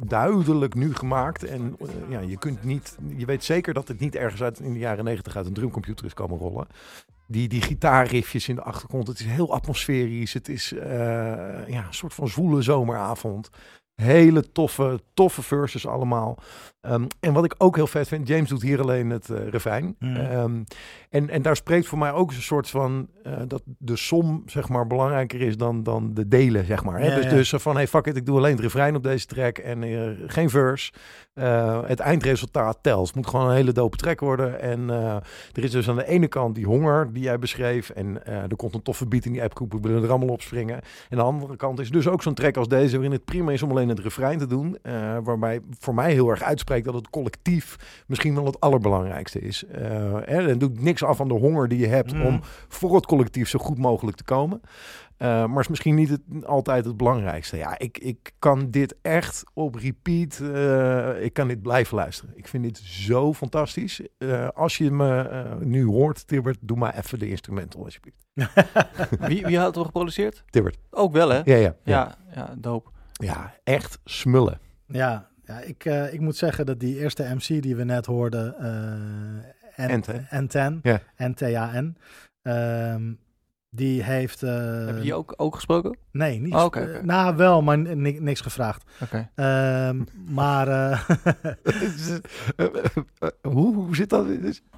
[0.05, 1.45] duidelijk nu gemaakt.
[1.45, 1.77] En
[2.09, 5.05] ja, je, kunt niet, je weet zeker dat het niet ergens uit in de jaren
[5.05, 6.56] 90 uit een drumcomputer is komen rollen.
[7.29, 10.33] Die, die gitaarriffjes in de achtergrond, het is heel atmosferisch.
[10.33, 10.89] Het is eh,
[11.69, 13.51] ja, een soort van zwoele zomeravond.
[13.95, 16.39] Hele toffe, toffe verses allemaal.
[16.87, 19.97] Ehm, en wat ik ook heel vet vind, James doet hier alleen het eh refrein.
[19.99, 20.17] Mm.
[20.17, 20.63] Ehm,
[21.11, 24.69] en, en daar spreekt voor mij ook een soort van eh, dat de som zeg
[24.69, 27.01] maar belangrijker is dan, dan de delen, zeg maar.
[27.01, 27.07] Hè?
[27.07, 27.31] Ja, dus, ja.
[27.31, 30.11] dus van hey fuck it, ik doe alleen het refrein op deze track en eh,
[30.27, 30.93] geen verse.
[31.87, 33.07] Het eindresultaat telt.
[33.07, 34.61] Het moet gewoon een hele dope track worden.
[34.61, 34.91] En
[35.53, 37.91] er is dus aan de ene kant die honger die jij beschreef.
[37.91, 39.73] En er komt een toffe beat in die appgroep.
[39.73, 40.77] We willen er allemaal op springen.
[40.77, 42.93] En aan de andere kant is dus ook zo'n track als deze...
[42.93, 44.79] waarin het prima is om alleen het refrein te doen.
[45.25, 47.77] waarbij voor mij heel erg uitspreekt dat het collectief...
[48.07, 49.65] misschien wel het allerbelangrijkste is.
[49.65, 52.13] Eh hè, het doet niks af van de honger die je hebt...
[52.13, 52.27] Mhm.
[52.27, 54.61] om voor het collectief zo goed mogelijk te komen.
[55.17, 57.57] Eh, maar is misschien niet het, altijd het belangrijkste.
[57.57, 60.41] Ja, ik, ik kan dit echt op repeat.
[60.41, 62.33] eh, ik kan dit blijven luisteren.
[62.37, 64.01] Ik vind dit zo fantastisch.
[64.19, 68.25] Eh, als je me eh, nu hoort, Tibbert, doe maar even de instrumental alsjeblieft.
[69.29, 70.45] Wie, wie had het geproduceerd?
[70.51, 70.79] Tibbert.
[70.91, 71.41] Ook wel, hè?
[71.45, 71.75] Ja, ja, ja.
[71.85, 72.91] Ja, ja, dope.
[73.13, 74.61] Ja, echt smullen.
[74.87, 78.55] Ja, ja ik, eh, ik moet zeggen dat die eerste MC die we net hoorden,
[78.59, 80.19] eh N- Ent, hè?
[80.43, 81.01] N10, Ja.
[81.17, 81.97] N-T-A-N,
[82.43, 83.13] ehm,
[83.77, 84.43] die heeft...
[84.43, 85.97] eh, Heb je die ook, ook gesproken?
[86.13, 86.55] Nee, niet.
[86.55, 86.61] Oh,
[87.03, 88.85] nou, wel, maar ni- ni- niks gevraagd.
[89.03, 89.31] Oké.
[89.35, 90.69] Ehm, maar...
[90.69, 91.01] eh,
[93.43, 94.27] hoe, hoe zit dat?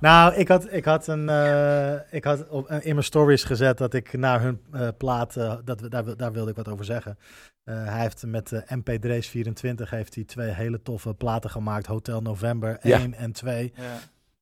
[0.01, 3.95] Nou, ik had, ik had, een, eh, ik had op, in mijn stories gezet dat
[3.95, 4.61] ik naar hun
[4.97, 5.35] plaat,
[5.65, 7.19] dat, we- daar, daar wilde ik wat over zeggen.
[7.65, 11.87] Hij heeft met de MP Drees 24 heeft hij twee hele toffe platen gemaakt.
[11.87, 12.99] Hotel November Ja.
[12.99, 13.73] 1 en 2.
[13.77, 13.83] Ja.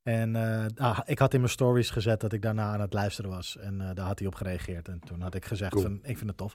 [0.07, 3.31] En eh, ah, ik had in mijn stories gezet dat ik daarna aan het luisteren
[3.31, 3.57] was.
[3.57, 4.89] En eh, daar had hij op gereageerd.
[4.89, 5.83] En toen had ik gezegd Cool.
[5.83, 6.55] van, ik vind het tof.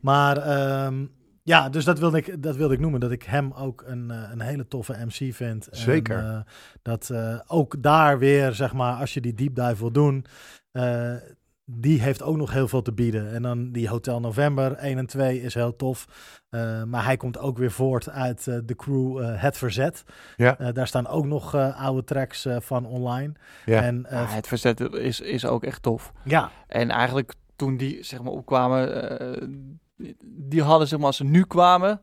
[0.00, 1.06] Maar ehm,
[1.42, 3.00] ja, dus dat wilde, ik, dat wilde ik noemen.
[3.00, 5.68] Dat ik hem ook een, eh, een hele toffe MC vind.
[5.68, 6.18] En, Zeker.
[6.18, 6.40] eh,
[6.82, 7.12] dat
[7.46, 10.24] ook daar weer, zeg maar, als je die deep dive wil doen...
[11.74, 13.32] die heeft ook nog heel veel te bieden.
[13.32, 16.06] En dan die Hotel November 1 en 2 is heel tof.
[16.50, 20.04] Eh, maar hij komt ook weer voort uit eh, de crew eh, Het Verzet.
[20.36, 20.58] Ja.
[20.58, 23.32] Eh, daar staan ook nog eh, oude tracks eh, van online.
[23.64, 23.82] Ja.
[23.82, 26.12] En eh, Ja, het verzet is, is ook echt tof.
[26.24, 29.48] ja, En eigenlijk toen die zeg maar opkwamen, eh,
[30.26, 32.00] die hadden zeg maar als ze nu kwamen,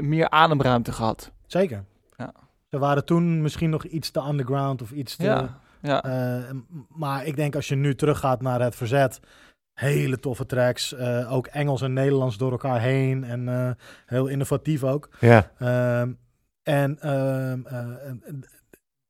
[0.00, 1.32] meer ademruimte gehad.
[1.46, 1.84] zeker.
[2.16, 2.32] Ja.
[2.70, 5.22] Ze waren toen misschien nog iets te underground of iets te...
[5.24, 6.02] Ja, ja.
[6.02, 6.50] eh,
[6.88, 9.20] maar ik denk als je nu teruggaat naar Het Verzet...
[9.72, 10.94] Hele toffe tracks.
[10.94, 13.24] eh, ook Engels en Nederlands door elkaar heen.
[13.24, 13.70] En eh,
[14.06, 15.08] heel innovatief ook.
[15.20, 16.12] Ja, Ehm,
[16.62, 18.14] en ehm, eh, eh,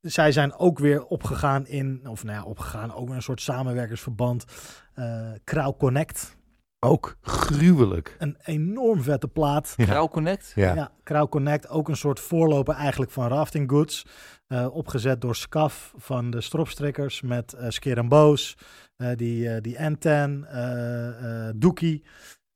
[0.01, 4.45] zij zijn ook weer opgegaan in, of nou ja, opgegaan, ook weer een soort samenwerkersverband.
[4.93, 6.37] eh Krauw Connect.
[6.83, 8.15] Ook gruwelijk.
[8.19, 9.73] Een enorm vette plaat.
[9.77, 10.07] Ja.
[10.07, 10.51] Connect.
[10.55, 10.75] Ja.
[10.75, 14.05] Ja, Krauw Connect, ook een soort voorloper eigenlijk van Rafting Goods.
[14.47, 18.57] Eh, opgezet door Scaf van de Stropstrikkers met eh Skeer en Boos,
[18.95, 22.03] eh, die, eh die N10, eh eh Doekie.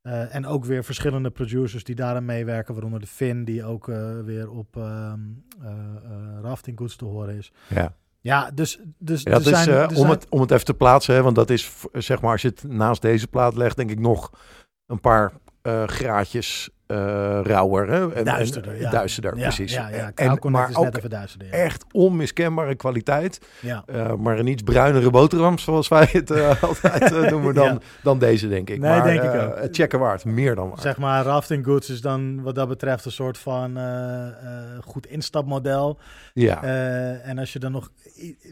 [0.02, 4.20] Eh, en ook weer verschillende producers die daaraan meewerken, waaronder de Finn, die ook eh,
[4.24, 5.20] weer op ehm
[5.62, 7.52] eh, eh, Rafting Goods te horen is.
[7.70, 7.96] Ja.
[8.22, 10.66] Ja, dus, dus Ja, er is, zijn, eh, er om, zijn- het, om het even
[10.66, 13.76] te plaatsen, hè, want dat is zeg maar als je het naast deze plaat legt,
[13.76, 14.32] denk ik nog
[14.86, 17.90] een paar eh, graadjes eh rauwer.
[17.90, 18.14] Hè?
[18.14, 18.90] En, Duisterder, en- ja.
[18.90, 19.74] duisterder, precies.
[19.74, 21.48] Ja, ja, En- maar ook net even duisterder.
[21.48, 21.54] Ja.
[21.54, 23.40] echt onmiskenbare kwaliteit.
[23.60, 23.84] Ja.
[23.86, 28.48] eh, maar een iets bruinere boterham, zoals wij het eh, altijd noemen, dan, dan deze,
[28.48, 28.80] denk ik.
[28.80, 29.68] Nee, maar, denk ik ook.
[29.72, 30.82] Checken waard, meer dan waard.
[30.82, 33.80] Zeg maar, Rafting Goods is dan wat dat betreft een soort van
[34.84, 36.00] goed instapmodel.
[36.34, 36.64] ja.
[37.24, 37.92] En als je dan nog,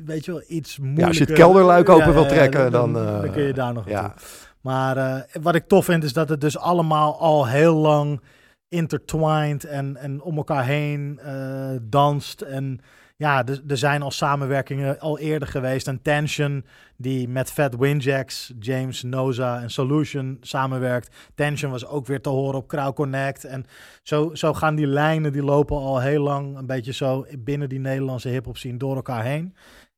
[0.06, 1.02] weet je wel, iets moeilijker...
[1.04, 2.94] ja, als je het kelderluik open wil trekken, dan...
[2.94, 4.02] dan, dan kun je daar nog ja.
[4.02, 4.20] naartoe.
[4.66, 8.22] Maar eh, wat ik tof vind, is dat het dus allemaal al heel lang
[8.68, 12.42] intertwined en, en om elkaar heen eh, danst.
[12.42, 12.80] En
[13.18, 15.88] ja, er zijn al samenwerkingen al eerder geweest.
[15.88, 16.66] Een Tension
[16.98, 21.16] die met Fat Winjacks, James Noza en Solution samenwerkt.
[21.36, 23.44] Tension was ook weer te horen op Crowd Connect.
[23.44, 23.66] En
[24.04, 27.80] zo, zo gaan die lijnen, die lopen al heel lang een beetje zo binnen die
[27.80, 29.56] Nederlandse hip-hop scene door elkaar heen.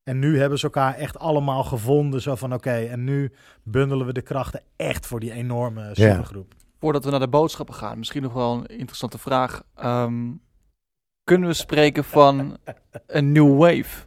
[0.08, 2.22] En nu hebben ze elkaar echt allemaal gevonden.
[2.22, 3.32] Zo van oké, en nu
[3.64, 6.54] bundelen we de krachten echt voor die enorme supergroep.
[6.80, 9.64] Voordat we naar de boodschappen gaan, misschien nog wel een interessante vraag.
[9.76, 10.32] Ehm,
[11.24, 12.58] kunnen we spreken van
[13.08, 14.06] een new wave?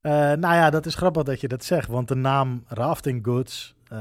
[0.00, 3.74] Eh, nou ja, dat is grappig dat je dat zegt, want de naam Rafting Goods,
[3.88, 3.98] eh,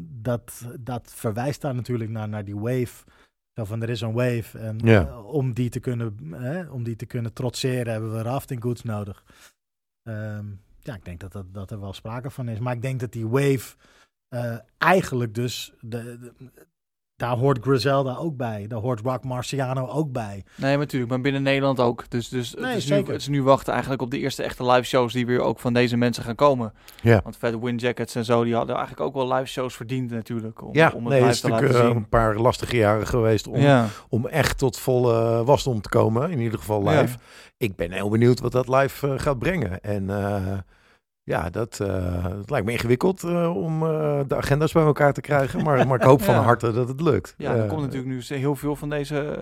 [0.00, 3.04] dat, dat verwijst daar natuurlijk naar, naar die wave.
[3.54, 5.06] Zo van, er is een wave en Ja.
[5.06, 8.82] eh, om, die te kunnen, hè, om die te kunnen trotseren hebben we Rafting Goods
[8.82, 9.24] nodig.
[10.02, 10.46] Ehm,
[10.80, 12.58] ja, ik denk dat, dat, dat er wel sprake van is.
[12.58, 13.76] Maar ik denk dat die wave
[14.28, 16.32] eh, eigenlijk dus, de,
[17.22, 18.64] daar hoort Griselda ook bij.
[18.68, 20.44] Daar hoort Rock Marciano ook bij.
[20.54, 22.04] Nee, maar natuurlijk, maar binnen Nederland ook.
[22.08, 24.66] Dus, dus Nee, het, is nu, het is nu wachten eigenlijk op de eerste echte
[24.66, 26.72] live shows die weer ook van deze mensen gaan komen.
[27.02, 27.20] Ja.
[27.22, 30.62] Want Fat Windjackets en zo, die hadden eigenlijk ook wel live shows verdiend natuurlijk.
[30.62, 31.96] Om, Ja, om het nee, het live is natuurlijk eh, zien.
[31.96, 33.86] een paar lastige jaren geweest om, ja.
[34.08, 36.30] om echt tot volle wasdom te komen.
[36.30, 37.00] In ieder geval Ja.
[37.00, 37.18] live.
[37.56, 39.80] Ik ben heel benieuwd wat dat live eh, gaat brengen.
[39.80, 40.58] En eh,
[41.24, 45.20] ja, dat, eh, het lijkt me ingewikkeld eh, om eh, de agenda's bij elkaar te
[45.20, 45.62] krijgen.
[45.64, 47.34] Maar, maar ik hoop van harte dat het lukt.
[47.36, 49.38] Ja, er komt natuurlijk nu heel veel van deze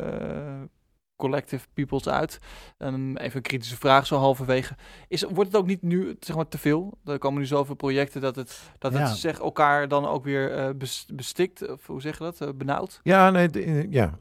[1.16, 2.38] collective peoples uit.
[2.78, 4.74] Ehm, even een kritische vraag zo halverwege.
[5.08, 6.98] Is, wordt het ook niet nu zeg maar, te veel?
[7.04, 9.14] Er komen nu zoveel projecten dat het, dat het Ja.
[9.14, 11.68] zeg, elkaar dan ook weer eh, bes- bestikt.
[11.70, 12.58] Of hoe zeg je dat?
[12.58, 13.00] Benauwd?
[13.02, 14.18] Ja, nee, de- ja.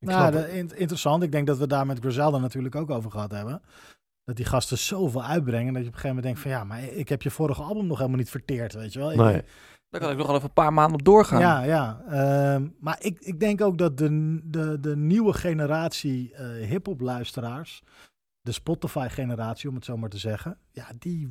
[0.00, 1.22] Ik Nou, de- in- interessant.
[1.22, 3.62] Ik denk dat we daar met Griselda natuurlijk ook over gehad hebben.
[4.28, 6.82] Dat die gasten zoveel uitbrengen dat je op een gegeven moment denkt van ja, maar
[6.84, 9.10] ik heb je vorige album nog helemaal niet verteerd, weet je wel.
[9.12, 9.42] Ik- Nee.
[9.90, 11.40] Daar kan ik nog wel even een paar maanden op doorgaan.
[11.40, 12.02] Ja, ja.
[12.08, 17.82] Ehm, maar ik, ik denk ook dat de, de, de nieuwe generatie eh hip-hop luisteraars,
[18.40, 21.28] de Spotify-generatie om het zo maar te zeggen, ja, die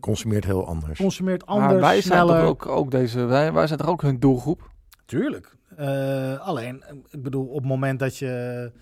[0.00, 0.98] Consumeert heel anders.
[0.98, 2.40] consumeert Maar anders, wij zijn sneller.
[2.40, 4.70] toch ook, ook deze, wij, wij zijn toch ook hun doelgroep?
[5.04, 5.56] Tuurlijk.
[5.76, 8.72] Eh, alleen, ik bedoel, op het moment dat je.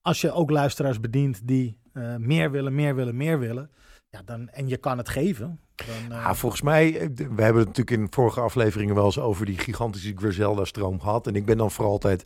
[0.00, 3.70] Als je ook luisteraars bedient die eh, meer willen, meer willen, meer willen.
[4.10, 5.60] Ja, dan, en je kan het geven.
[5.74, 9.18] Dan, eh, Ja, volgens mij, eh, we hebben het natuurlijk in vorige afleveringen wel eens
[9.18, 11.26] over die gigantische Griselda-stroom gehad.
[11.26, 12.24] En ik ben dan voor altijd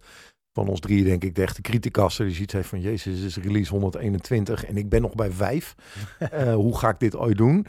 [0.53, 3.71] van ons drie, denk ik, de echte criticaster die ziet heeft van, jezus, is release
[3.71, 5.75] 121 en ik ben nog bij vijf.
[6.65, 7.67] Hoe ga ik dit ooit doen?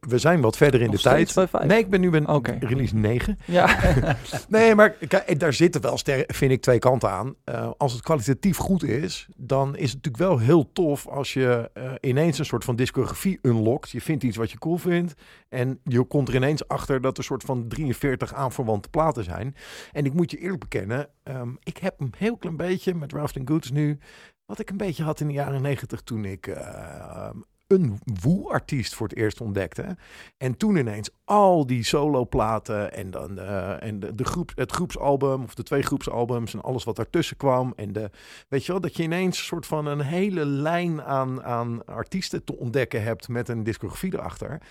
[0.00, 1.62] We zijn wat verder in Nog de tijd.
[1.64, 2.56] Nee, ik ben nu bij Oké.
[2.60, 3.38] release 9.
[3.44, 3.78] Ja.
[4.48, 7.34] Nee, maar kijk, daar zitten wel, vind ik, twee kanten aan.
[7.44, 11.70] Eh, als het kwalitatief goed is, dan is het natuurlijk wel heel tof als je
[11.74, 13.90] eh, ineens een soort van discografie unlockt.
[13.90, 15.14] Je vindt iets wat je cool vindt
[15.48, 19.54] en je komt er ineens achter dat er soort van 43 aanverwante platen zijn.
[19.92, 23.48] En ik moet je eerlijk bekennen, ehm, ik heb een heel klein beetje met Rafting
[23.48, 23.98] Goods nu,
[24.46, 26.46] wat ik een beetje had in de jaren 90 toen ik...
[26.46, 27.30] eh,
[27.70, 29.96] een woe-artiest voor het eerst ontdekte.
[30.36, 35.42] En toen ineens al die soloplaten en dan eh, en de, de groep, het groepsalbum
[35.42, 37.72] of de twee groepsalbums en alles wat daartussen kwam.
[37.76, 38.10] En de,
[38.48, 42.44] weet je wel, dat je ineens een soort van een hele lijn aan, aan artiesten
[42.44, 44.62] te ontdekken hebt met een discografie erachter.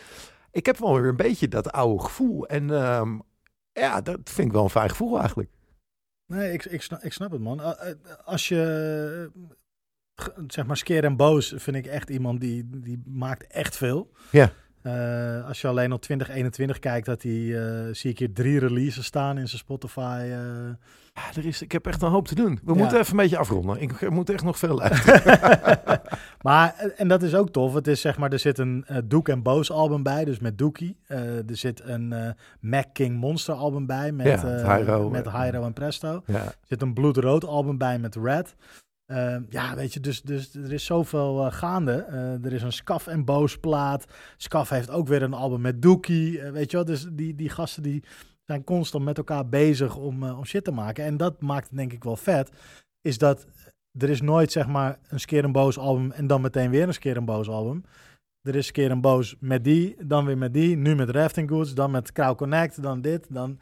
[0.52, 2.48] Ik heb wel weer een beetje dat oude gevoel.
[2.48, 3.20] En ehm,
[3.72, 5.50] ja, dat vind ik wel een fijn gevoel eigenlijk.
[6.26, 7.62] Nee, ik, ik, snap, ik snap het, man.
[7.62, 9.32] Eh, eh, Als je,
[10.47, 14.12] zeg maar, Skeer en Boos vind ik echt iemand die, die maakt echt veel.
[14.32, 14.51] Ja.
[14.82, 19.05] Eh, als je alleen op 2021 kijkt, dat hij, eh, zie ik hier drie releases
[19.05, 20.19] staan in zijn Spotify.
[20.23, 20.38] eh.
[21.13, 22.60] Ja, er is, ik heb echt een hoop te doen.
[22.63, 22.77] We Ja.
[22.79, 23.82] moeten even een beetje afronden.
[23.82, 25.39] Ik moet echt nog veel luisteren.
[26.41, 27.73] maar, en dat is ook tof.
[27.73, 30.97] Het is zeg maar, er zit een Doek en Boos album bij, dus met Doekie.
[31.08, 36.21] Er zit een Mac King Monster album bij, met, Ja, Hyro, met Hyro en Presto.
[36.25, 38.55] Er zit een bloedrood album bij met Red.
[39.10, 41.91] Eh, ja, weet je, dus, dus er is zoveel eh, gaande.
[41.91, 44.06] Eh, er is een Scaf en Boos plaat.
[44.38, 46.41] Scaf heeft ook weer een album met Dookie.
[46.41, 48.04] Eh, weet je wel, dus die, die gasten die
[48.45, 51.06] zijn constant met elkaar bezig om, om shit te maken.
[51.06, 52.50] En dat maakt het denk ik wel vet.
[53.02, 53.48] Is dat
[53.98, 56.93] er is nooit zeg maar een Skeer en Boos album en dan meteen weer een
[56.93, 57.84] Skeer en Boos album.
[58.41, 60.76] Er is Skeer en Boos met die, dan weer met die.
[60.76, 63.60] Nu met Rafting Goods, dan met Crowd Connect, dan dit, dan...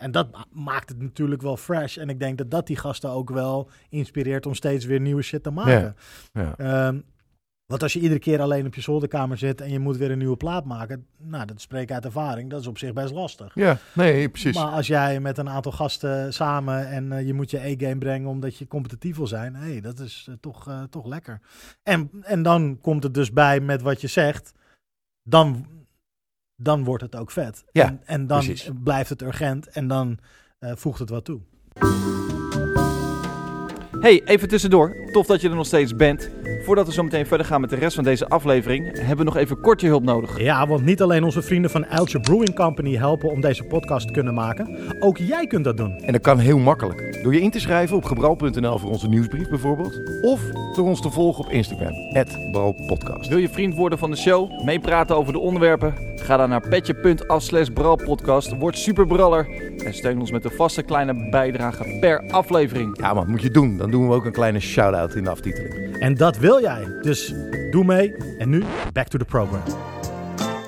[0.00, 1.96] En dat ma- maakt het natuurlijk wel fresh.
[1.96, 5.42] En ik denk dat dat die gasten ook wel inspireert om steeds weer nieuwe shit
[5.42, 5.96] te maken.
[6.32, 6.54] Ja.
[6.56, 7.00] Ehm,
[7.66, 10.18] want als je iedere keer alleen op je zolderkamer zit en je moet weer een
[10.18, 13.54] nieuwe plaat maken, nou, dat spreek ik uit ervaring, dat is op zich best lastig.
[13.54, 14.54] ja, nee, precies.
[14.54, 18.28] Maar als jij met een aantal gasten samen en eh, je moet je E-game brengen
[18.28, 21.40] omdat je competitief wil zijn, hey, dat is eh, toch, eh, toch lekker.
[21.82, 24.52] En, en dan komt het dus bij met wat je zegt,
[25.22, 25.66] dan,
[26.62, 27.64] dan wordt het ook vet.
[27.72, 28.70] Ja, en, en dan precies.
[28.84, 30.18] blijft het urgent en dan
[30.58, 31.40] eh, voegt het wat toe.
[34.00, 34.96] Hey, even tussendoor.
[35.12, 36.30] Tof dat je er nog steeds bent.
[36.64, 39.36] Voordat we zo meteen verder gaan met de rest van deze aflevering, hebben we nog
[39.36, 40.40] even kort je hulp nodig.
[40.40, 44.12] Ja, want niet alleen onze vrienden van Eltje Brewing Company helpen om deze podcast te
[44.12, 44.78] kunnen maken.
[45.00, 45.98] Ook jij kunt dat doen.
[45.98, 47.22] En dat kan heel makkelijk.
[47.22, 50.00] Door je in te schrijven op gebrouw.nl voor onze nieuwsbrief bijvoorbeeld.
[50.22, 50.40] Of
[50.74, 51.92] door ons te volgen op Instagram,
[52.52, 53.28] @brouwpodcast.
[53.28, 56.09] Wil je vriend worden van de show, meepraten over de onderwerpen?
[56.22, 59.48] Ga dan naar petje.af slash bralpodcast, word superbraller
[59.84, 62.98] en steun ons met een vaste kleine bijdrage per aflevering.
[63.00, 63.76] Ja man, moet je doen.
[63.76, 65.96] Dan doen we ook een kleine shout-out in de aftiteling.
[65.98, 66.84] En dat wil jij.
[67.02, 67.34] Dus
[67.70, 68.14] doe mee.
[68.38, 69.62] En nu, back to the program.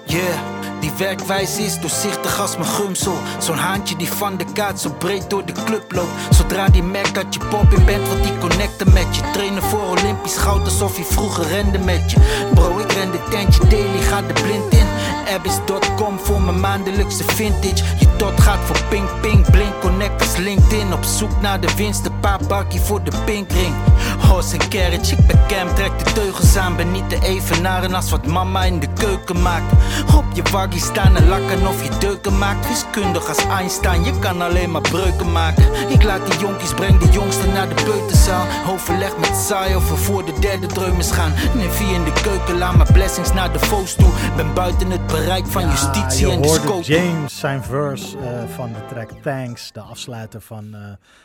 [0.07, 3.15] Yeah, die werkwijze is doorzichtig als mijn gumsel.
[3.39, 6.35] Zo'n haantje die van de kaart zo breed door de club loopt.
[6.35, 9.23] Zodra die merkt dat je poppin bent, want die connecten met je.
[9.33, 12.17] Trainen voor Olympisch goud alsof je vroeger rende met je.
[12.55, 14.87] Bro, ik ren de tentje daily, ga de blind in.
[15.35, 17.85] Abyss.com voor mijn maandelijkse vintage.
[17.99, 20.93] Je tot gaat voor ping ping, blink connectors LinkedIn.
[20.93, 23.75] Op zoek naar de winst, een paar bakkie voor de pinkring.
[24.19, 26.77] Horse en carriage, ik ben cam, trek de teugels aan.
[26.77, 29.73] Ben niet te evenaren als wat mama in de keuken maakt.
[30.17, 32.69] Op je waggie staan en lakken of je deuken maakt.
[32.69, 35.65] Wiskundig als Einstein, je kan alleen maar breuken maken.
[35.89, 38.47] Ik laat die jonkies, breng de jongsten naar de peuterzaal.
[38.69, 41.33] Overleg met saai of we voor de derde dreumes gaan.
[41.55, 44.11] Nevi in de keuken, laat mijn blessings naar de foos toe.
[44.37, 46.83] Ben buiten het bereik van justitie je en de scope.
[46.83, 50.81] James zijn verse eh, van de track Thanks, de afsluiter van eh,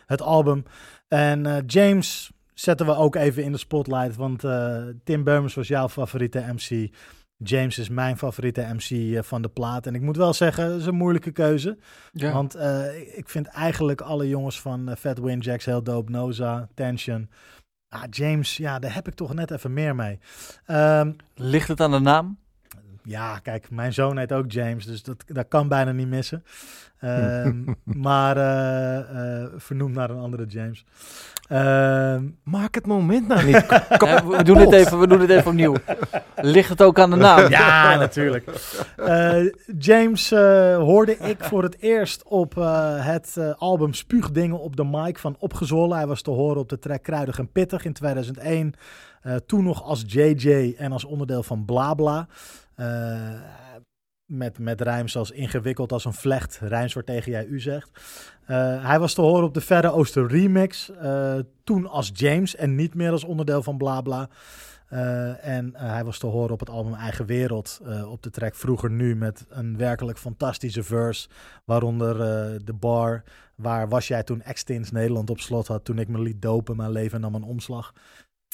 [0.05, 0.65] het album.
[1.07, 5.67] En eh, James zetten we ook even in de spotlight, want eh, Tim Beumers was
[5.67, 6.91] jouw favoriete MC.
[7.37, 9.85] James is mijn favoriete MC eh, van de plaat.
[9.85, 11.77] En ik moet wel zeggen, dat is een moeilijke keuze.
[12.11, 12.31] Ja.
[12.31, 16.11] Want eh, ik vind eigenlijk alle jongens van Fat Windjacks heel dope.
[16.11, 17.29] Noza, Tension.
[17.89, 20.19] Ah, James, ja, daar heb ik toch net even meer mee.
[20.65, 22.37] Ehm, Ligt het aan de naam?
[23.07, 26.43] ja, kijk, mijn zoon heet ook James, dus dat, dat kan bijna niet missen.
[26.99, 27.63] Ehm,
[28.07, 28.97] maar eh,
[29.43, 30.85] eh, vernoemd naar een andere James.
[31.47, 33.65] Ehm, Maak het moment nou niet.
[34.37, 35.75] We, doen het even, we doen het even opnieuw.
[36.35, 37.49] Ligt het ook aan de naam?
[37.49, 38.49] ja, natuurlijk.
[38.95, 39.43] Eh,
[39.77, 44.85] James eh, hoorde ik voor het eerst op eh, het eh, album Spuugdingen op de
[44.85, 45.97] mic van Opgezwollen.
[45.97, 48.73] Hij was te horen op de track Kruidig en Pittig in 2001.
[49.21, 52.27] Eh, toen nog als JJ en als onderdeel van Blabla.
[52.75, 52.85] Eh,
[54.27, 56.59] met, met rijms als ingewikkeld als een vlecht.
[56.61, 57.89] Rijms waar tegen jij u zegt.
[58.45, 60.91] Eh, hij was te horen op de Verre Oosten remix.
[60.91, 64.29] eh, toen als James en niet meer als onderdeel van Blabla.
[64.87, 67.81] Eh, en hij was te horen op het album Eigen Wereld.
[68.09, 69.15] op de track Vroeger Nu.
[69.15, 71.29] Met een werkelijk fantastische verse.
[71.65, 72.17] Waaronder
[72.65, 73.23] de bar.
[73.55, 75.85] Waar was jij toen Extins Nederland op slot had.
[75.85, 76.75] Toen ik me liet dopen.
[76.75, 77.93] Mijn leven nam een omslag.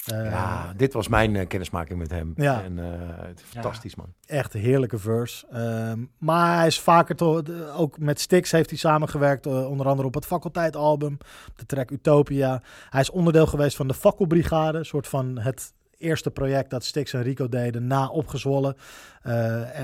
[0.05, 2.33] Ja, dit was mijn eh, kennismaking met hem.
[2.35, 2.63] Ja.
[2.63, 2.85] En eh,
[3.27, 4.13] het fantastisch man.
[4.25, 5.47] Echt een heerlijke verse.
[5.47, 7.41] Ehm, maar hij is vaker toch,
[7.75, 11.91] ook met Styx heeft hij samengewerkt, eh, onder andere op het faculteitalbum, op de track
[11.91, 12.61] Utopia.
[12.89, 17.13] Hij is onderdeel geweest van de Fakkelbrigade, een soort van het eerste project dat Styx
[17.13, 18.75] en Rico deden na Opgezwollen.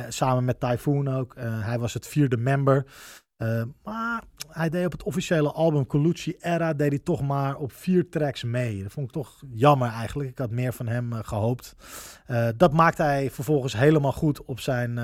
[0.09, 1.35] Samen met Typhoon ook.
[1.39, 2.85] Hij was het vierde member.
[3.39, 7.71] Eh, maar hij deed op het officiële album Colucci Era deed hij toch maar op
[7.71, 8.83] vier tracks mee.
[8.83, 10.29] Dat vond ik toch jammer eigenlijk.
[10.29, 11.75] Ik had meer van hem eh, gehoopt.
[12.25, 14.97] Eh, dat maakte hij vervolgens helemaal goed op zijn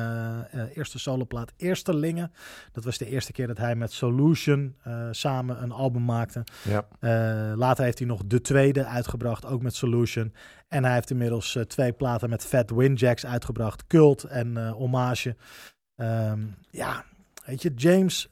[0.74, 2.32] eerste soloplaat Eerstelingen.
[2.72, 4.76] Dat was de eerste keer dat hij met Solution
[5.12, 6.44] samen een album maakte.
[6.64, 6.86] Ja.
[7.56, 10.34] Later heeft hij nog de tweede uitgebracht, ook met Solution.
[10.68, 13.88] En hij heeft inmiddels twee platen met Fat Windjacks uitgebracht.
[13.88, 15.36] Cult en Hommage.
[15.96, 17.06] Ehm, ja,
[17.46, 18.30] weet je, James,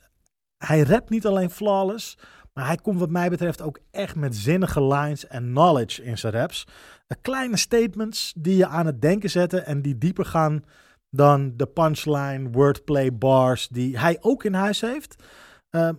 [0.57, 2.17] hij rapt niet alleen flawless...
[2.53, 6.33] Maar hij komt wat mij betreft ook echt met zinnige lines en knowledge in zijn
[6.33, 6.67] raps.
[7.07, 10.63] Eh, kleine statements die je aan het denken zetten en die dieper gaan
[11.09, 15.23] dan de punchline, wordplay, bars die hij ook in huis heeft.
[15.69, 15.89] Eh,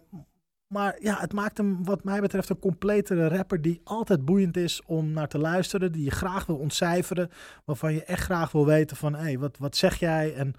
[0.66, 4.82] maar ja, het maakt hem wat mij betreft een completere rapper die altijd boeiend is
[4.86, 5.92] om naar te luisteren.
[5.92, 7.30] Die je graag wil ontcijferen.
[7.64, 10.54] Waarvan je echt graag wil weten van, hé, hey, wat, wat zeg jij en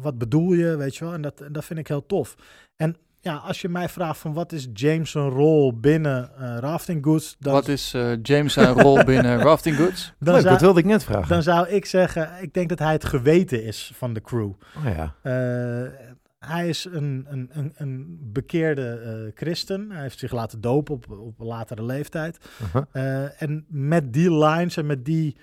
[0.00, 1.14] wat bedoel je, weet je wel.
[1.14, 2.36] En dat, dat vind ik heel tof.
[2.76, 7.36] En ja, als je mij vraagt van wat is James' rol binnen eh, Rafting Goods,
[7.38, 10.14] dan, Wat is eh, James zijn rol binnen Rafting Goods?
[10.18, 11.28] dan, Leuk, zou, dat wilde ik net vragen.
[11.28, 14.52] dan zou ik zeggen, ik denk dat hij het geweten is van de crew.
[14.76, 15.14] Oh ja.
[15.22, 15.92] Eh,
[16.38, 19.90] hij is een, een, een, een bekeerde eh, christen.
[19.90, 22.38] Hij heeft zich laten dopen op, op latere leeftijd.
[22.62, 22.82] Uh-huh.
[22.92, 25.36] Eh, en met die lines en met die,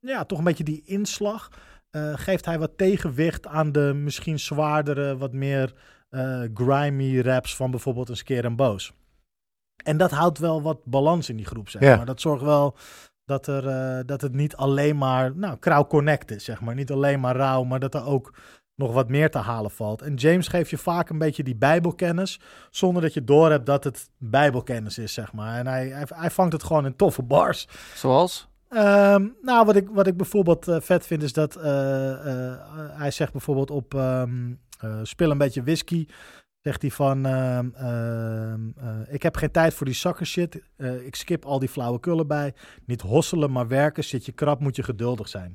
[0.00, 1.50] ja, toch een beetje die inslag,
[1.92, 5.74] eh, geeft hij wat tegenwicht aan de misschien zwaardere, wat meer
[6.10, 8.92] eh, grimy raps van bijvoorbeeld een Skeer en Boos.
[9.84, 11.96] En dat houdt wel wat balans in die groep, zeg Ja.
[11.96, 12.06] maar.
[12.06, 12.76] Dat zorgt wel
[13.24, 16.74] dat, er, eh, dat het niet alleen maar, nou, Krauw Connect is, zeg maar.
[16.74, 18.34] Niet alleen maar rauw, maar dat er ook
[18.74, 20.02] nog wat meer te halen valt.
[20.02, 22.40] En James geeft je vaak een beetje die bijbelkennis,
[22.70, 25.58] zonder dat je doorhebt dat het bijbelkennis is, zeg maar.
[25.58, 27.68] En hij, hij, hij vangt het gewoon in toffe bars.
[27.94, 28.48] Zoals?
[28.72, 32.58] Ehm, nou, wat ik, wat ik bijvoorbeeld eh, vet vind is dat eh, eh,
[32.92, 36.06] hij zegt bijvoorbeeld op ehm, eh, speel een beetje whisky.
[36.60, 40.62] Zegt hij van, ehm, ehm, eh, ik heb geen tijd voor die soccer shit.
[41.04, 42.54] Ik skip al die flauwekullen bij.
[42.86, 44.04] Niet hosselen, maar werken.
[44.04, 45.54] Zit je krap, moet je geduldig zijn.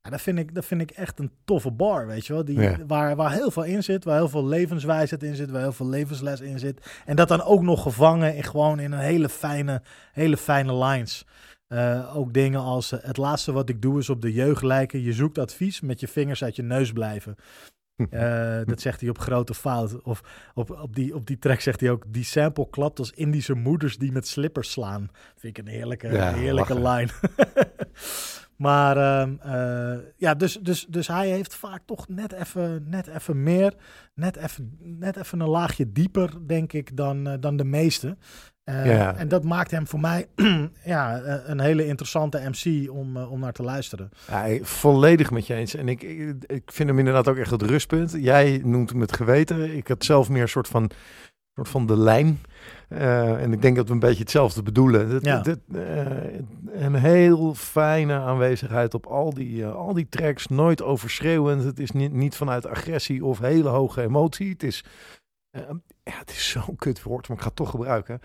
[0.00, 2.44] Ja, dat, vind ik, dat vind ik echt een toffe bar, weet je wel.
[2.44, 2.76] Die, Ja.
[2.86, 5.88] waar, waar heel veel in zit, waar heel veel levenswijsheid in zit, waar heel veel
[5.88, 7.02] levensles in zit.
[7.04, 11.24] En dat dan ook nog gevangen in gewoon in een hele fijne, hele fijne lines.
[11.68, 15.02] Eh, ook dingen als eh, het laatste wat ik doe is op de jeugd lijken.
[15.02, 17.36] Je zoekt advies met je vingers uit je neus blijven.
[18.10, 20.02] Eh, dat zegt hij op grote fout.
[20.02, 22.04] Of op, op, die, op die track zegt hij ook...
[22.08, 25.08] Die sample klapt als Indische moeders die met slippers slaan.
[25.36, 27.08] Vind ik een heerlijke, Ja, heerlijke line.
[28.66, 33.42] maar ehm, eh, ja, dus, dus, dus hij heeft vaak toch net even, net even
[33.42, 33.74] meer...
[34.14, 38.16] Net even, net even een laagje dieper, denk ik, dan, dan de meeste.
[38.68, 39.16] Eh, Ja.
[39.16, 40.26] En dat maakt hem voor mij
[40.84, 44.10] ja, eh, een hele interessante MC om, eh, om naar te luisteren.
[44.28, 45.74] Ja, volledig met je eens.
[45.74, 48.12] En ik, ik, ik vind hem inderdaad ook echt het rustpunt.
[48.18, 49.76] Jij noemt hem het geweten.
[49.76, 50.90] Ik had zelf meer een soort van,
[51.54, 52.38] soort van de lijn.
[52.88, 55.10] En ik denk dat we een beetje hetzelfde bedoelen.
[55.10, 55.40] Dat, Ja.
[55.40, 55.58] dat,
[56.72, 60.46] een heel fijne aanwezigheid op al die, al die tracks.
[60.46, 61.64] Nooit overschreeuwend.
[61.64, 64.50] Het is niet, niet vanuit agressie of hele hoge emotie.
[64.50, 64.84] Het is,
[65.50, 68.20] ja, het is zo'n kut woord, maar ik ga het toch gebruiken.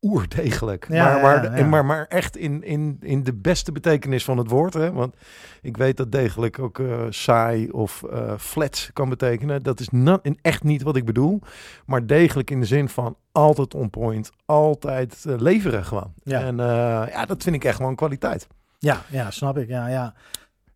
[0.00, 0.86] Oerdegelijk.
[0.88, 4.50] Ja, maar, maar, ja, maar, maar echt in, in, in de beste betekenis van het
[4.50, 4.74] woord.
[4.74, 4.92] Hè?
[4.92, 5.14] Want
[5.62, 9.62] ik weet dat degelijk ook eh, saai of eh flat kan betekenen.
[9.62, 9.88] Dat is
[10.22, 11.40] en echt niet wat ik bedoel.
[11.86, 14.30] Maar degelijk in de zin van altijd on point.
[14.44, 16.12] Altijd eh, leveren gewoon.
[16.24, 18.46] En ja, dat vind ik echt gewoon kwaliteit.
[18.78, 19.68] Ja, ja snap ik.
[19.68, 20.14] Ja, ja.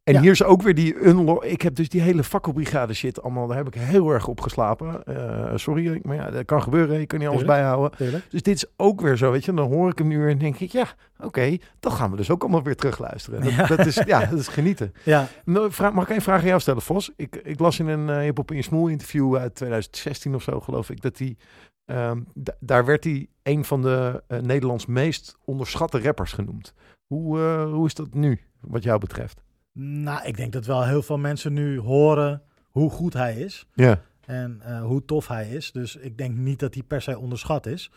[0.04, 0.20] En Ja.
[0.20, 1.44] hier is ook weer die unlock.
[1.44, 3.46] Ik heb dus die hele fakkelbrigade shit allemaal.
[3.46, 5.04] Daar heb ik heel erg op geslapen.
[5.04, 6.98] Eh, sorry, maar ja, dat kan gebeuren.
[7.00, 7.98] Je kan niet alles bijhouden.
[8.30, 9.52] Dus dit is ook weer zo, weet je.
[9.54, 10.86] Dan hoor ik hem nu en denk ik, ja,
[11.18, 13.40] oké, dan gaan we dus ook allemaal weer terugluisteren.
[13.42, 13.66] Dat, Ja.
[13.66, 14.92] dat is, ja, dat is genieten.
[15.04, 17.10] Ja, Nou, vraag, mag ik één vraag aan jou stellen, Vos?
[17.16, 20.60] Ik, ik las in een uh, Hip Hop in Smoel interview uit 2016 of zo,
[20.60, 21.36] geloof ik, dat hij,
[21.84, 26.74] ehm, da- daar werd hij een van de eh, Nederlands meest onderschatte rappers genoemd.
[27.06, 29.42] Hoe, eh, hoe is dat nu, wat jou betreft?
[29.78, 33.66] Nou, ik denk dat wel heel veel mensen nu horen hoe goed hij is.
[33.74, 34.00] Ja.
[34.26, 35.72] En eh, hoe tof hij is.
[35.72, 37.90] Dus ik denk niet dat hij per se onderschat is.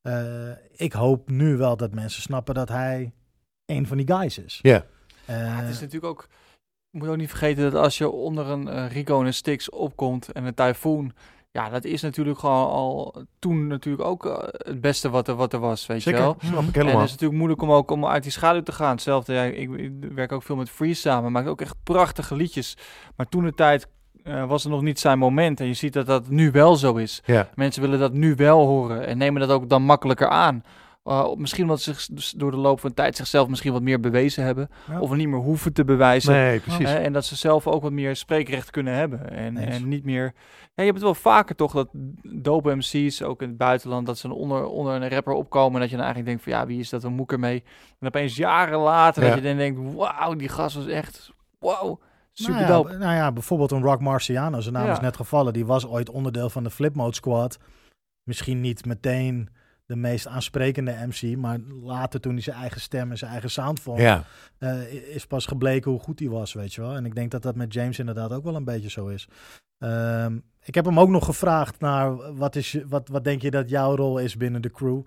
[0.00, 3.12] Eh, ik hoop nu wel dat mensen snappen dat hij
[3.66, 4.58] een van die guys is.
[4.62, 4.84] Ja.
[5.24, 6.28] Eh, Ja, het is natuurlijk ook.
[6.90, 10.32] Je moet ook niet vergeten dat als je onder een Rico en een Styx opkomt
[10.32, 11.12] en een Typhoon.
[11.50, 15.52] Ja, dat is natuurlijk gewoon al toen natuurlijk ook eh, het beste wat er, wat
[15.52, 16.36] er was, weet Zeker, je wel.
[16.38, 16.94] snap ik En helemaal.
[16.94, 18.90] het is natuurlijk moeilijk om ook om uit die schaduw te gaan.
[18.90, 22.76] Hetzelfde, ja, ik, ik werk ook veel met Freeze samen, maakt ook echt prachtige liedjes.
[23.16, 23.88] Maar toen de tijd
[24.24, 25.60] eh, was het nog niet zijn moment.
[25.60, 27.22] En je ziet dat dat nu wel zo is.
[27.24, 27.48] Ja.
[27.54, 30.62] Mensen willen dat nu wel horen en nemen dat ook dan makkelijker aan.
[31.08, 33.82] Uh, misschien omdat ze zich dus door de loop van de tijd zichzelf misschien wat
[33.82, 34.70] meer bewezen hebben.
[34.88, 35.00] Ja.
[35.00, 36.32] Of niet meer hoeven te bewijzen.
[36.32, 36.88] Nee, precies.
[36.88, 39.30] Hè, en dat ze zelf ook wat meer spreekrecht kunnen hebben.
[39.30, 40.24] En, niet meer.
[40.24, 41.88] Ja, je hebt het wel vaker toch dat
[42.22, 45.74] dope MC's, ook in het buitenland, dat ze onder, onder een rapper opkomen.
[45.74, 47.04] En dat je dan eigenlijk denkt van ja, wie is dat?
[47.04, 47.64] Een moet ik ermee?
[48.00, 49.28] En opeens jaren later Ja.
[49.28, 51.98] dat je dan denkt, wauw, die gast was echt, wauw,
[52.32, 52.90] super nou, dope.
[52.92, 55.52] ja, nou ja, bijvoorbeeld een Rock Marciano, zijn naam is net gevallen.
[55.52, 57.58] Die was ooit onderdeel van de Flipmode Squad.
[58.22, 59.48] Misschien niet meteen
[59.88, 63.80] de meest aansprekende MC, maar later toen hij zijn eigen stem en zijn eigen sound
[63.80, 64.24] vond, ja.
[64.58, 66.94] eh, is pas gebleken hoe goed hij was, weet je wel.
[66.94, 69.28] En ik denk dat dat met James inderdaad ook wel een beetje zo is.
[69.78, 73.50] Ehm, ik heb hem ook nog gevraagd naar wat, is, je- wat, wat denk je
[73.50, 75.00] dat jouw rol is binnen de crew?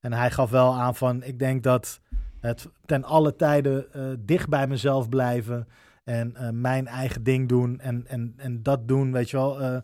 [0.00, 2.00] En hij gaf wel aan van, ik denk dat
[2.40, 5.68] het ten alle tijden eh, dicht bij mezelf blijven
[6.04, 9.82] en eh, mijn eigen ding doen en, en, en dat doen, weet je wel.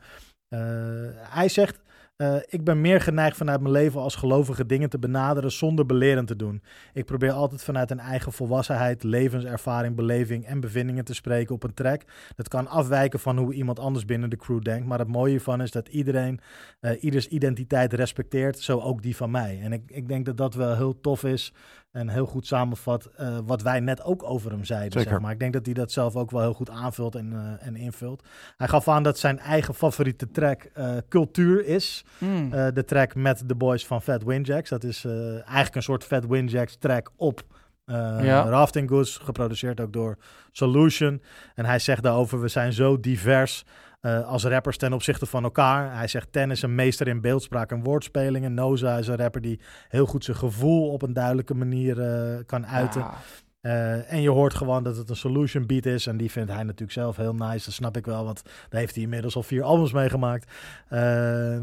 [1.29, 1.81] Hij zegt,
[2.17, 6.27] eh, ik ben meer geneigd vanuit mijn leven als gelovige dingen te benaderen zonder belerend
[6.27, 6.63] te doen.
[6.93, 11.75] Ik probeer altijd vanuit een eigen volwassenheid, levenservaring, beleving en bevindingen te spreken op een
[11.75, 12.03] track.
[12.37, 14.87] Dat kan afwijken van hoe iemand anders binnen de crew denkt.
[14.87, 16.41] Maar het mooie hiervan is dat iedereen
[16.81, 19.61] eh, ieders identiteit respecteert, zo ook die van mij.
[19.63, 21.53] En ik, ik denk dat dat wel heel tof is
[21.95, 24.93] en heel goed samenvat eh, wat wij net ook over hem zeiden.
[24.93, 25.11] Zeker.
[25.11, 25.33] Zeg maar.
[25.33, 28.23] Ik denk dat hij dat zelf ook wel heel goed aanvult en, eh, en invult.
[28.57, 32.05] Hij gaf aan dat zijn eigen favoriete track eh, Cultuur is.
[32.19, 32.53] Hmm.
[32.53, 34.69] Eh, de track met de boys van Fat Windjacks.
[34.71, 37.43] Dat is eh, eigenlijk een soort Fat Windjacks track op
[37.85, 38.43] eh Ja.
[38.43, 39.19] Rafting Goods.
[39.19, 40.19] Geproduceerd ook door
[40.53, 41.23] Solution.
[41.55, 43.65] En hij zegt daarover, we zijn zo divers
[44.05, 45.97] eh, als rappers ten opzichte van elkaar.
[45.97, 48.55] Hij zegt, Ten is een meester in beeldspraak en woordspelingen.
[48.55, 52.67] Noza is een rapper die heel goed zijn gevoel op een duidelijke manier eh, kan
[52.67, 53.01] uiten.
[53.01, 53.15] Ja.
[53.61, 56.07] Eh, en je hoort gewoon dat het een solution beat is.
[56.07, 57.65] En die vindt hij natuurlijk zelf heel nice.
[57.65, 60.53] Dat snap ik wel, want daar heeft hij inmiddels al vier albums meegemaakt.
[60.91, 61.59] Uh,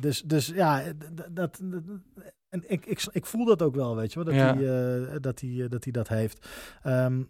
[0.00, 1.60] dus, dus ja, dat, dat,
[2.48, 4.54] en ik, ik, ik voel dat ook wel, weet je wel, dat, Ja.
[4.56, 6.48] hij, eh, dat, hij, dat hij dat heeft.
[6.82, 7.22] Ehm,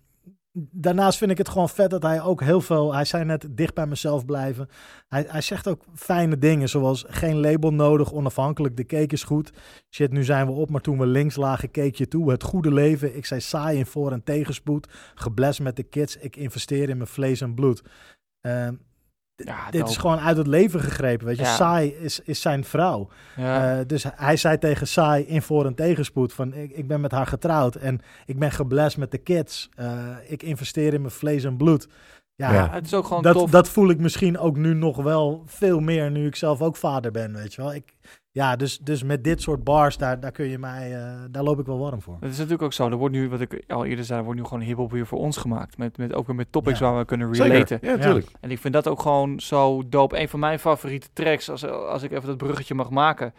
[0.59, 2.95] daarnaast vind ik het gewoon vet dat hij ook heel veel...
[2.95, 4.69] Hij zei net dicht bij mezelf blijven.
[5.09, 9.53] Hij, hij zegt ook fijne dingen, zoals geen label nodig, onafhankelijk, de cake is goed.
[9.91, 12.31] Shit, nu zijn we op, maar toen we links lagen, keek je toe.
[12.31, 14.89] Het goede leven, ik zei saai in voor- en tegenspoed.
[15.15, 17.83] Geblest met de kids, ik investeer in mijn vlees en bloed.
[18.41, 18.75] Ehm,
[19.45, 21.43] Ja, dit is gewoon uit het leven gegrepen, weet je.
[21.43, 21.55] Ja.
[21.55, 23.09] Saai is, is zijn vrouw.
[23.37, 23.79] Ja.
[23.79, 27.11] Eh, dus hij zei tegen Saai in voor- en tegenspoed van ik, ik ben met
[27.11, 29.69] haar getrouwd en ik ben geblest met de kids.
[29.75, 31.89] Eh, ik investeer in mijn vlees en bloed.
[32.35, 32.71] Ja, Ja.
[32.71, 33.51] het is ook gewoon dat, tof.
[33.51, 37.11] dat voel ik misschien ook nu nog wel veel meer nu ik zelf ook vader
[37.11, 37.75] ben, weet je wel.
[37.75, 37.95] Ik,
[38.37, 41.59] ja, dus, dus met dit soort bars, daar, daar kun je mij, eh, daar loop
[41.59, 42.17] ik wel warm voor.
[42.21, 42.91] Het is natuurlijk ook zo.
[42.91, 45.19] Er wordt nu, wat ik al eerder zei, er wordt nu gewoon hip-hop weer voor
[45.19, 45.79] ons gemaakt.
[45.79, 46.91] Met, met, ook weer met topics Ja.
[46.91, 47.67] waar we kunnen relaten.
[47.69, 48.31] Zeker, ja, natuurlijk.
[48.41, 50.21] En ik vind dat ook gewoon zo dope.
[50.21, 53.35] Een van mijn favoriete tracks, als, als ik even dat bruggetje mag maken,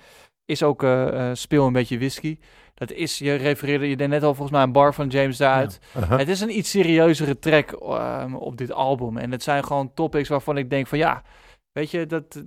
[0.45, 2.37] is ook eh, eh, Speel een beetje whisky.
[2.73, 5.79] Dat is, je refereerde, je deed net al volgens mij een bar van James daaruit.
[5.97, 9.17] Het is een iets serieuzere track ehm, op dit album.
[9.17, 11.23] En het zijn gewoon topics waarvan ik denk van ja,
[11.71, 12.43] weet je, dat,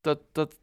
[0.00, 0.60] dat, dat,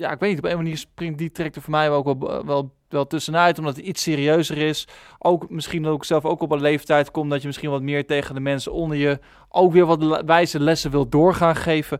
[0.00, 2.46] ja, ik weet niet, op een manier springt die track er voor mij ook wel,
[2.46, 4.88] wel, wel tussenuit, omdat het iets serieuzer is.
[5.18, 8.34] Ook misschien ook zelf ook op een leeftijd komt dat je misschien wat meer tegen
[8.34, 11.98] de mensen onder je ook weer wat wijze lessen wil doorgaan geven.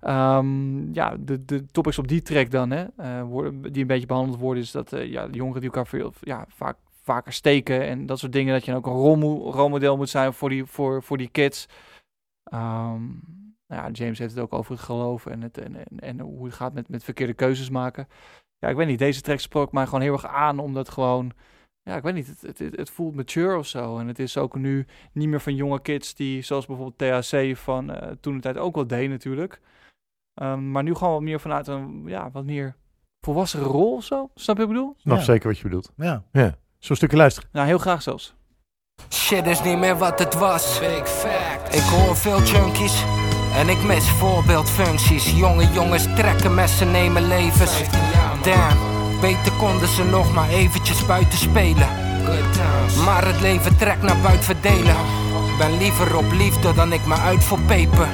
[0.00, 4.06] Ehm, ja, de, de topics op die track dan, hè, eh, worden, die een beetje
[4.06, 7.86] behandeld worden, is dat eh, ja, de jongeren die elkaar veel, ja, vaak, vaker steken
[7.86, 8.54] en dat soort dingen.
[8.54, 11.68] Dat je ook een rolmo- rolmodel moet zijn voor die, voor, voor die kids.
[12.44, 13.02] Ehm,
[13.66, 16.44] nou ja, James heeft het ook over het geloof en, het, en, en, en hoe
[16.44, 18.08] het gaat met, met verkeerde keuzes maken.
[18.58, 21.32] Ja, ik weet niet, deze track sprak mij gewoon heel erg aan, omdat gewoon,
[21.82, 23.98] ja, ik weet niet, het, het, het, voelt mature of zo.
[23.98, 27.90] En het is ook nu niet meer van jonge kids die, zoals bijvoorbeeld THC van
[27.90, 29.60] eh, toen de tijd ook wel deed natuurlijk.
[30.34, 32.76] Ehm, maar nu gewoon wat meer vanuit een, ja, wat meer
[33.26, 34.30] volwassen rol of zo.
[34.34, 34.94] Snap je wat ik bedoel?
[34.96, 35.22] Snap Ja.
[35.22, 35.92] zeker wat je bedoelt.
[35.96, 36.56] Ja, Ja.
[36.78, 37.48] Zo'n stukje luisteren.
[37.52, 38.34] Nou, heel graag zelfs.
[39.12, 40.78] Shit is niet meer wat het was.
[40.78, 41.74] Big fact.
[41.74, 43.15] Ik hoor veel junkies.
[43.56, 45.30] En ik mis voorbeeldfuncties.
[45.30, 47.72] Jonge jongens trekken messen, nemen levens.
[48.42, 48.78] Damn,
[49.20, 51.88] beter konden ze nog maar eventjes buiten spelen.
[53.04, 54.96] Maar het leven trekt naar buiten verdelen.
[55.58, 58.08] Ben liever op liefde dan ik me uit voor peper.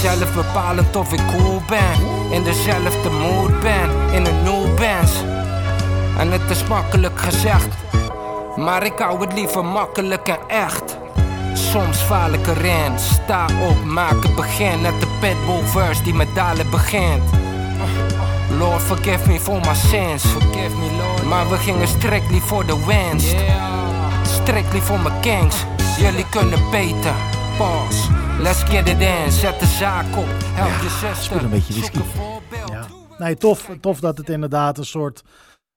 [0.00, 2.30] Zelf bepalend of ik cool ben.
[2.30, 3.90] In dezelfde mood ben.
[4.12, 5.12] In een new bands.
[6.18, 7.68] En het is makkelijk gezegd.
[8.56, 10.96] Maar ik hou het liever makkelijk en echt.
[11.70, 12.98] Soms faal ik erin.
[12.98, 14.80] Sta op, maak het begin.
[14.80, 17.22] Net de pitbull verse die met dalen begint.
[18.58, 20.24] Lord, forgive me for my sins.
[20.24, 21.22] Forgive me, Lord.
[21.22, 23.34] Maar we gingen strictly voor de winst.
[24.22, 25.64] Strictly voor mijn kings.
[25.98, 27.14] Jullie kunnen beter.
[27.56, 28.08] Pause.
[28.38, 29.32] Let's get it in.
[29.32, 30.28] Zet de zaak op.
[30.44, 31.16] Help je zuster.
[31.16, 31.96] speel een beetje whisky.
[31.96, 32.70] Zoek een voorbeeld.
[32.70, 32.86] ja.
[33.18, 35.22] Nee, tof, tof dat het inderdaad een soort,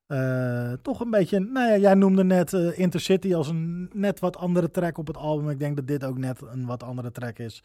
[0.06, 4.36] eh, toch een beetje, nou ja, jij noemde net eh, Intercity als een net wat
[4.36, 5.50] andere track op het album.
[5.50, 7.62] Ik denk dat dit ook net een wat andere track is.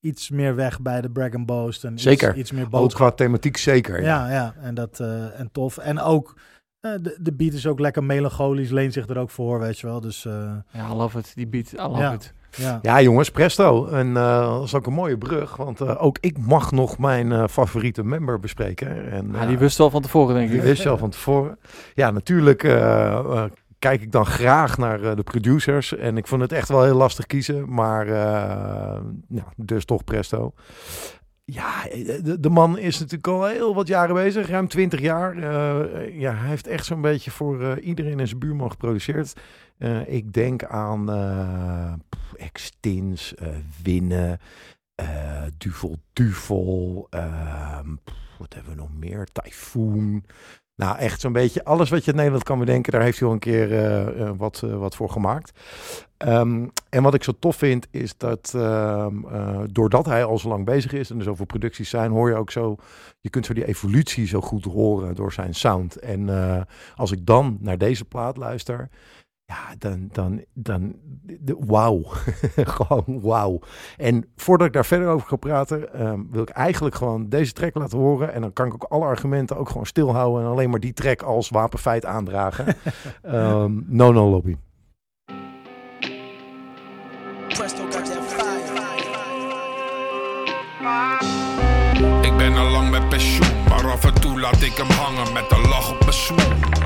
[0.00, 2.28] Iets meer weg bij de Brag Boast en Zeker.
[2.30, 3.06] Iets, iets meer Ook boodschap.
[3.06, 4.02] qua thematiek zeker.
[4.02, 4.28] Ja.
[4.28, 5.78] Ja, ja, en, dat, eh, en tof.
[5.78, 6.36] En ook,
[6.80, 9.86] eh, de, de beat is ook lekker melancholisch, leent zich er ook voor, weet je
[9.86, 10.00] wel.
[10.00, 11.32] Dus eh, Ja, I love it.
[11.34, 12.12] Die beat, I love Ja.
[12.12, 12.34] it.
[12.50, 12.78] Ja.
[12.82, 13.86] Ja, jongens, presto.
[13.86, 17.32] En eh, dat is ook een mooie brug, want eh, ook ik mag nog mijn
[17.32, 19.10] eh, favoriete member bespreken.
[19.10, 20.62] En, Ja, die wist al van tevoren, denk die ik.
[20.62, 21.58] wist je al van tevoren.
[21.94, 22.60] Ja, natuurlijk
[23.78, 25.96] kijk ik dan graag naar de producers.
[25.96, 28.06] En ik vond het echt wel heel lastig kiezen, maar
[29.56, 30.52] dus toch presto.
[31.50, 35.36] Ja, eh, de, de man is natuurlijk al heel wat jaren bezig, ruim 20 jaar.
[35.36, 39.32] Eh, ja, hij heeft echt zo'n beetje voor eh, iedereen en zijn buurman geproduceerd.
[39.78, 41.92] Eh, ik denk aan eh
[42.36, 43.48] Extins, eh,
[43.82, 44.38] Winnen,
[44.94, 47.94] eh Duvel Duvel, ehm,
[48.38, 49.26] wat hebben we nog meer?
[49.32, 50.24] Typhoon.
[50.78, 53.34] Nou, echt zo'n beetje alles wat je in Nederland kan bedenken, daar heeft hij al
[53.34, 55.58] een keer eh, eh, wat, eh, wat voor gemaakt.
[56.16, 60.48] Ehm, en wat ik zo tof vind, is dat ehm, eh, doordat hij al zo
[60.48, 62.76] lang bezig is en er zoveel producties zijn, hoor je ook zo,
[63.20, 65.96] je kunt zo die evolutie zo goed horen door zijn sound.
[65.96, 66.28] En
[66.96, 68.88] als ik dan naar deze plaat luister,
[69.48, 72.02] ja, dan, dan, dan, de, wauw.
[72.76, 73.58] gewoon wauw.
[73.96, 77.74] En voordat ik daar verder over ga praten, ehm, wil ik eigenlijk gewoon deze track
[77.74, 78.32] laten horen.
[78.32, 81.22] En dan kan ik ook alle argumenten ook gewoon stilhouden en alleen maar die track
[81.22, 82.66] als wapenfeit aandragen.
[83.22, 84.56] Ehm no No Lobby.
[92.22, 95.50] Ik ben al lang met pensioen, maar af en toe laat ik hem hangen met
[95.50, 96.77] een lach op mijn smoel.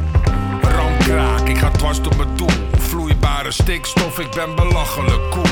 [1.45, 2.49] Ik ga dwars door mijn doel.
[2.79, 5.45] Vloei Onbruikbare stikstof, ik ben belachelijk cool.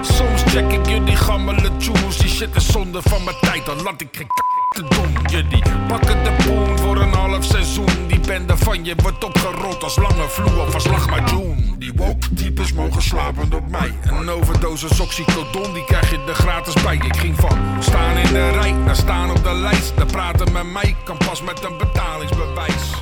[0.00, 2.16] Soms check ik jullie gammele tunes.
[2.16, 4.26] Die shit is zonde van mijn tijd, dan laat ik geen
[4.68, 5.16] te doen.
[5.26, 8.06] Jullie pakken de boom voor een half seizoen.
[8.06, 11.74] Die bende van je wordt opgerold als lange vloer of als lachmajoen.
[11.78, 13.94] Die woke types mogen slapen op mij.
[14.02, 16.94] Een overdosis oxycodon, die krijg je er gratis bij.
[16.94, 19.96] Ik ging van staan in de rij naar staan op de lijst.
[19.96, 22.94] Te praten met mij kan pas met een betalingsbewijs.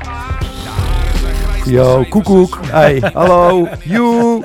[1.65, 2.59] Yo, koekoek.
[2.62, 3.69] Hey, hallo.
[3.85, 4.43] Joe.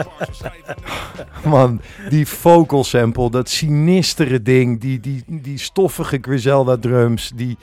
[1.51, 7.57] Man, die vocal sample, dat sinistere ding, die, die, die stoffige Griselda drums, die,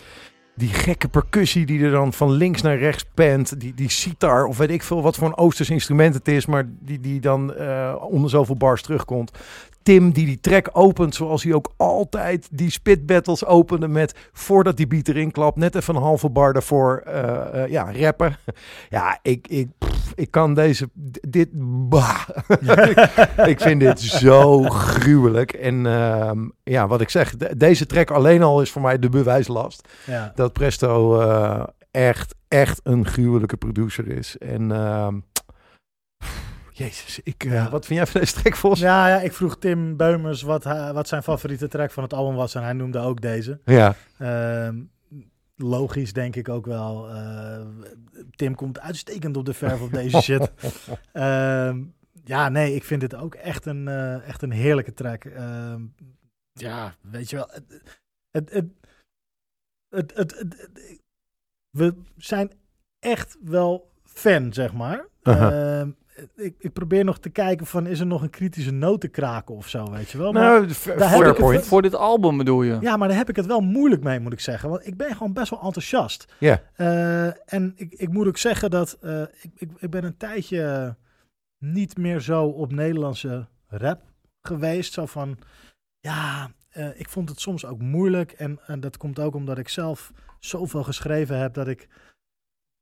[0.54, 4.56] die gekke percussie die er dan van links naar rechts pent, die, die sitar of
[4.56, 7.94] weet ik veel wat voor een Oosters instrument het is, maar die, die dan eh,
[8.00, 9.30] onder zoveel bars terugkomt.
[9.86, 14.76] Tim die die track opent zoals hij ook altijd die spit battles opende met voordat
[14.76, 18.36] die beat erin klapt, net even een halve bar daarvoor eh, eh, ja, rappen.
[18.88, 20.88] Ja, ik, ik, pff, ik kan deze,
[21.28, 21.48] dit,
[21.88, 22.28] bah.
[22.90, 22.98] ik,
[23.46, 25.52] ik vind dit zo gruwelijk.
[25.52, 29.08] En ehm, ja, wat ik zeg, de- deze track alleen al is voor mij de
[29.08, 30.32] bewijslast Ja.
[30.34, 34.38] dat Presto eh, echt, echt een gruwelijke producer is.
[34.38, 35.14] En ehm,
[36.76, 38.78] jezus, ik, eh, wat vind jij van deze track, Vos?
[38.80, 42.54] Ja, ja, ik vroeg Tim Beumers wat, wat zijn favoriete track van het album was
[42.54, 43.60] en hij noemde ook deze.
[43.64, 44.82] Ja, Ehm,
[45.56, 47.08] logisch denk ik ook wel.
[47.10, 47.66] eh,
[48.30, 50.52] Tim komt uitstekend op de verf op deze shit.
[51.12, 51.82] Ehm,
[52.24, 55.24] ja, nee, ik vind dit ook echt een, eh, echt een heerlijke track.
[55.24, 55.82] Ehm,
[56.52, 57.50] ja, weet je wel.
[58.30, 60.68] Het, het, het,
[61.70, 62.50] we zijn
[62.98, 65.06] echt wel fan, zeg maar.
[65.22, 65.90] Ehm,
[66.36, 69.54] ik, ik probeer nog te kijken van, is er nog een kritische noot te kraken
[69.54, 70.32] of zo, weet je wel.
[70.32, 71.66] Maar- nou, fair, daar heb fair ik het.
[71.66, 72.78] Voor dit album bedoel je?
[72.80, 74.68] ja, maar daar heb ik het wel moeilijk mee, moet ik zeggen.
[74.68, 76.34] Want ik ben gewoon best wel enthousiast.
[76.38, 76.62] Ja.
[76.74, 80.96] Eh, en ik, ik moet ook zeggen dat eh, ik, ik, ik ben een tijdje
[81.58, 84.00] niet meer zo op Nederlandse rap
[84.40, 84.92] geweest.
[84.92, 85.38] Zo van,
[86.00, 88.32] ja, eh, ik vond het soms ook moeilijk.
[88.32, 91.88] En, en dat komt ook omdat ik zelf zoveel geschreven heb dat ik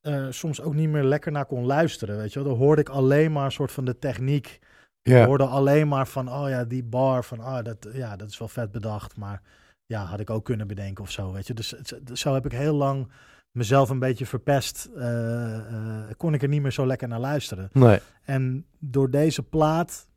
[0.04, 2.16] eh, soms ook niet meer lekker naar kon luisteren.
[2.16, 4.58] Weet je wel, dan hoorde ik alleen maar een soort van de techniek
[5.02, 5.26] ik Ja.
[5.26, 8.48] hoorde alleen maar van, oh ja, die bar, van, oh, dat, ja, dat is wel
[8.48, 9.42] vet bedacht, maar
[9.86, 11.54] ja, had ik ook kunnen bedenken of zo, weet je.
[11.54, 11.68] Dus
[12.12, 13.10] zo heb ik heel lang
[13.50, 14.90] mezelf een beetje verpest.
[14.96, 17.68] eh, eh, kon ik er niet meer zo lekker naar luisteren.
[17.72, 20.08] Nee, En door deze plaat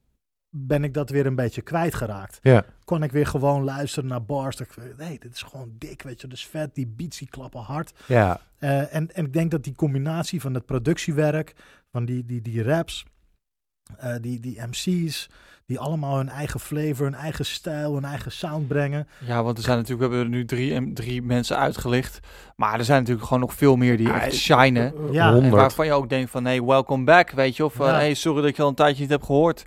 [0.58, 2.40] ben ik dat weer een beetje kwijtgeraakt.
[2.42, 2.64] ja.
[2.86, 4.56] Kon ik weer gewoon luisteren naar bars.
[4.56, 6.28] Dat ik, nee, dit is gewoon dik, weet je.
[6.28, 7.94] Dus vet, die beats die klappen hard.
[8.06, 11.54] Ja, Eh, en, en ik denk dat die combinatie van het productiewerk,
[11.92, 13.06] van die, die, die raps,
[13.98, 15.30] eh, die, die MC's,
[15.66, 19.08] die allemaal hun eigen flavor, hun eigen stijl, hun eigen sound brengen.
[19.26, 22.20] Ja, want er zijn natuurlijk, we hebben er nu drie, drie mensen uitgelicht.
[22.56, 24.94] Maar er zijn natuurlijk gewoon nog veel meer die echt shinen.
[25.12, 25.54] Ja, En 100.
[25.54, 27.66] waarvan je ook denkt van, hey, welcome back, weet je.
[27.66, 27.94] Of Ja.
[27.94, 29.66] hey, sorry dat ik je al een tijdje niet heb gehoord.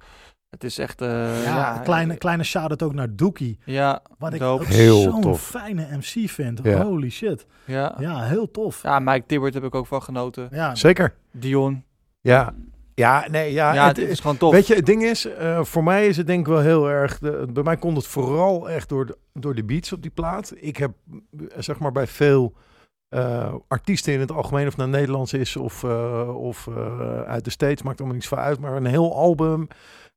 [0.50, 3.58] Het is echt, eh, ja, ja, een kleine, kleine shout-out ook naar Dookie.
[3.64, 4.62] Ja, Wat ik dope.
[4.62, 6.60] ook Heel zo'n fijne MC vind.
[6.62, 6.82] Ja.
[6.82, 7.46] Holy shit.
[7.64, 7.94] Ja.
[7.98, 8.82] Ja, heel tof.
[8.82, 10.48] ja, Mike Tibbert heb ik ook van genoten.
[10.52, 11.14] Ja, zeker.
[11.32, 11.84] Dion.
[12.20, 12.54] Ja,
[12.94, 13.72] ja, nee, ja.
[13.74, 14.52] Ja, het het is- gewoon tof.
[14.52, 17.18] Weet je, het ding is, eh, voor mij is het denk ik wel heel erg.
[17.18, 20.52] De, bij mij komt het vooral echt door de, door de beats op die plaat.
[20.56, 20.90] Ik heb
[21.38, 22.54] eh, zeg maar bij veel
[23.08, 27.44] eh, artiesten in het algemeen, of het nou Nederlands is of, eh, of eh, uit
[27.44, 28.58] de States, maakt allemaal niets van uit.
[28.60, 29.68] Maar een heel album.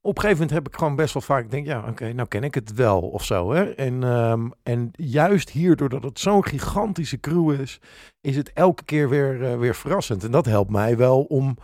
[0.05, 2.43] Op een gegeven moment heb ik gewoon best wel vaak, denk ja, oké, nou ken
[2.43, 3.51] ik het wel of zo.
[3.51, 3.73] Hè?
[3.73, 7.79] En, ehm, en juist hier, doordat het zo'n gigantische crew is,
[8.21, 10.23] is het elke keer weer, eh, weer verrassend.
[10.23, 11.57] En dat helpt mij wel om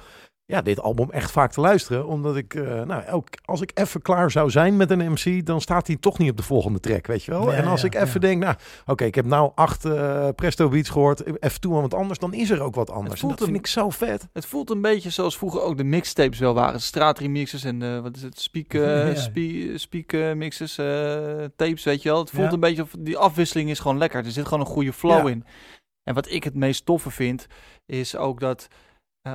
[0.49, 2.07] ja, dit album echt vaak te luisteren.
[2.07, 5.61] Omdat ik, eh, nou, elk, als ik even klaar zou zijn met een MC, dan
[5.61, 7.51] staat hij toch niet op de volgende track, weet je wel.
[7.51, 8.19] Ja, en als ja, ik even ja.
[8.19, 11.93] denk, nou, oké, ik heb nou acht eh, Presto beats gehoord, even toe aan wat
[11.93, 13.13] anders, dan is er ook wat anders.
[13.13, 14.27] En voelt dat vind een- ik zo vet.
[14.33, 16.81] Het voelt een beetje zoals vroeger ook de mixtapes wel waren.
[16.81, 18.39] Straatremixes en eh, wat is het?
[18.39, 18.71] Speak,
[19.75, 20.75] speak eh, mixes,
[21.55, 22.19] tapes, weet je wel.
[22.19, 24.25] Het voelt een beetje, of die afwisseling is gewoon lekker.
[24.25, 25.43] Er zit gewoon een goede flow in.
[26.03, 27.47] En wat ik het meest toffe vind,
[27.85, 28.67] is ook dat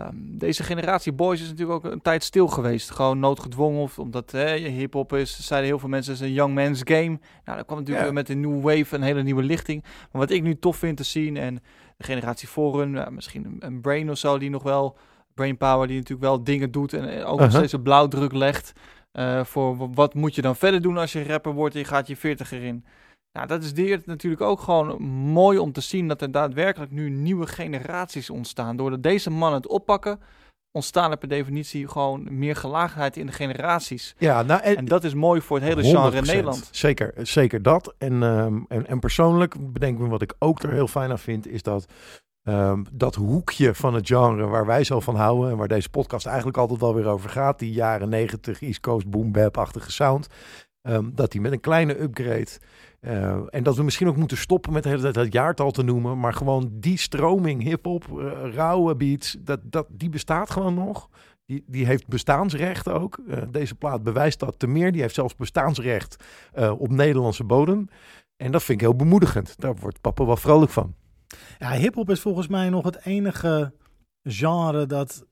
[0.00, 2.90] ehm, deze generatie boys is natuurlijk ook een tijd stil geweest.
[2.90, 6.54] Gewoon noodgedwongen, of omdat hè, hip-hop is, zeiden heel veel mensen, het is een young
[6.54, 7.18] man's game.
[7.44, 8.12] Nou, dan kwam natuurlijk Ja.
[8.12, 9.82] met de new wave een hele nieuwe lichting.
[9.82, 11.54] Maar wat ik nu tof vind te zien, en
[11.96, 14.96] de generatie voor hun, misschien een, Brain of zo, die nog wel,
[15.34, 17.54] Brainpower, die natuurlijk wel dingen doet en eh, ook nog Uh-huh.
[17.56, 18.72] steeds een blauwdruk legt.
[19.12, 22.06] eh, voor wat moet je dan verder doen als je rapper wordt en je gaat
[22.06, 22.84] je 40 erin.
[23.34, 27.10] Nou, dat is dit natuurlijk ook gewoon mooi om te zien dat er daadwerkelijk nu
[27.10, 28.76] nieuwe generaties ontstaan.
[28.76, 30.20] Doordat deze mannen het oppakken,
[30.70, 34.14] ontstaan er per definitie gewoon meer gelaagdheid in de generaties.
[34.18, 36.26] Ja, nou, en, En dat is mooi voor het hele genre in 100%.
[36.26, 36.68] Nederland.
[36.72, 37.94] Zeker, zeker dat.
[37.98, 41.46] En, ehm, en, en persoonlijk bedenk me wat ik ook er heel fijn aan vind,
[41.46, 41.86] is dat
[42.44, 46.26] Ehm, dat hoekje van het genre waar wij zo van houden en waar deze podcast
[46.26, 50.26] eigenlijk altijd wel weer over gaat, die jaren 90 East Coast boom bap-achtige sound,
[50.82, 52.50] ehm, dat die met een kleine upgrade
[53.04, 55.82] eh, en dat we misschien ook moeten stoppen met de hele tijd het jaartal te
[55.82, 61.08] noemen, maar gewoon die stroming hip-hop, eh, rauwe beats, dat, dat, die bestaat gewoon nog.
[61.46, 63.18] Die, die heeft bestaansrecht ook.
[63.28, 64.92] Eh, deze plaat bewijst dat te meer.
[64.92, 66.24] Die heeft zelfs bestaansrecht
[66.78, 67.88] op Nederlandse bodem.
[68.36, 69.60] En dat vind ik heel bemoedigend.
[69.60, 70.94] Daar wordt papa wel vrolijk van.
[71.58, 73.72] Ja, hip-hop is volgens mij nog het enige
[74.22, 75.24] genre dat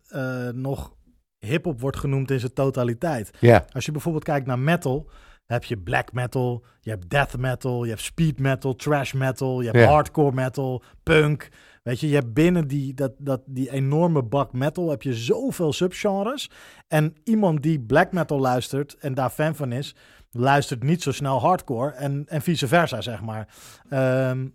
[0.55, 0.95] nog
[1.39, 3.31] hip-hop wordt genoemd in zijn totaliteit.
[3.41, 5.11] Ja, Als je bijvoorbeeld kijkt naar metal,
[5.47, 9.71] heb je black metal, je hebt death metal, je hebt speed metal, trash metal, je
[9.71, 11.49] hebt hardcore metal, punk.
[11.83, 15.73] Weet je, je hebt binnen die, dat, dat, die enorme bak metal heb je zoveel
[15.73, 16.51] subgenres.
[16.89, 19.95] En iemand die black metal luistert en daar fan van is,
[20.31, 23.49] luistert niet zo snel hardcore en, en vice versa, zeg maar.
[23.89, 24.47] Ehm,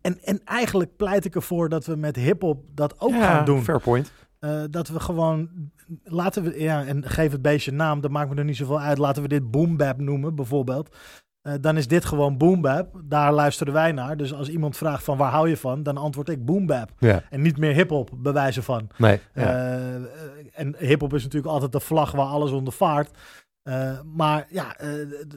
[0.00, 3.62] en, en eigenlijk pleit ik ervoor dat we met hip-hop dat ook ja, gaan doen.
[3.62, 4.12] Fair point.
[4.38, 5.48] Eh, dat we gewoon,
[6.04, 8.80] laten we, ja, en geef het beestje een naam, dat maakt me er niet zoveel
[8.80, 8.98] uit.
[8.98, 10.96] Laten we dit boom bap noemen, bijvoorbeeld.
[11.42, 13.00] Eh, dan is dit gewoon boom bap.
[13.04, 14.16] Daar luisteren wij naar.
[14.16, 16.90] Dus als iemand vraagt van waar hou je van, dan antwoord ik boom bap.
[16.98, 18.88] Ja, En niet meer hip-hop, bewijzen van.
[18.98, 19.20] nee.
[19.34, 19.42] Ja.
[19.42, 19.94] Eh,
[20.54, 23.10] en hip-hop is natuurlijk altijd de vlag waar alles onder vaart.
[24.14, 24.76] Maar ja,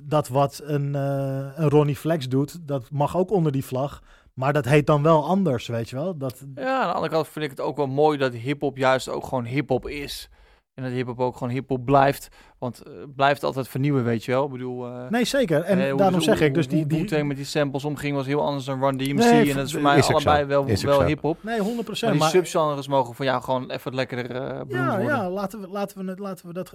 [0.04, 4.02] dat wat een, eh, een Ronnie Flex doet, dat mag ook onder die vlag.
[4.40, 6.18] Maar dat heet dan wel anders, weet je wel.
[6.18, 9.10] Dat, Ja, aan de andere kant vind ik het ook wel mooi dat hip-hop juist
[9.10, 10.30] ook gewoon hip-hop is.
[10.74, 12.28] En dat hip-hop ook gewoon hip-hop blijft.
[12.58, 14.46] Want eh, blijft altijd vernieuwen, weet je wel.
[14.46, 14.86] Ik bedoel.
[14.88, 15.62] eh, nee, zeker.
[15.62, 17.06] En eh, daarom zeg ik, dus hoe die...
[17.06, 19.14] die met die samples omging was heel anders dan Run DMC.
[19.14, 21.44] Nee, en dat is voor mij allebei wel, Is wel hip-hop.
[21.44, 22.12] Nee, 100 Maar procent.
[22.12, 25.06] die Maar, subgenres mogen van jou gewoon even lekkerder benoemd ja, worden.
[25.16, 26.74] ja laten, we, laten, we, laten we dat...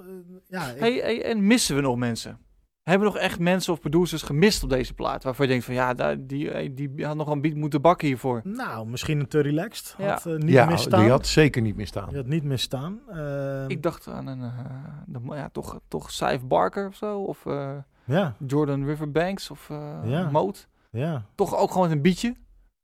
[0.48, 2.38] ja, ik- Hey, hey, en missen we nog mensen?
[2.85, 5.22] Hebben we nog echt mensen of producers gemist op deze plaat?
[5.24, 8.07] Waarvan je denkt van ja, daar, die, eh, die had nog een beat moeten bakken
[8.07, 8.41] hiervoor.
[8.45, 9.95] nou, misschien een te relaxed.
[9.99, 10.09] Ja.
[10.11, 11.01] Had eh, niet ja, misstaan.
[11.01, 12.09] die had zeker niet misstaan.
[12.09, 13.01] Die had niet misstaan.
[13.09, 14.59] Ehm, Ik dacht aan een, eh,
[15.07, 17.18] de, ja, toch, toch Saif Barker of zo.
[17.20, 17.70] Of eh,
[18.05, 20.30] ja, Jordan Riverbanks of eh Ja.
[20.30, 20.68] Moot.
[20.91, 21.24] ja.
[21.35, 22.35] Toch ook gewoon een beatje.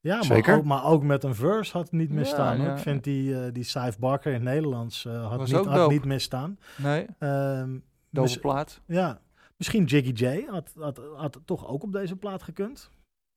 [0.00, 0.56] Ja, maar Zeker.
[0.56, 2.60] ook, maar ook met een verse had het niet Ja, misstaan.
[2.60, 2.72] ja.
[2.72, 5.76] Ik vind die, die Saif Barker in het Nederlands eh, had, Was niet, ook had
[5.76, 5.92] dope.
[5.92, 6.58] niet misstaan.
[6.76, 7.70] Nee, Ehm,
[8.10, 8.80] dope mis- plaat.
[8.86, 9.18] ja,
[9.60, 12.90] misschien Jiggy J had, had, had toch ook op deze plaat gekund.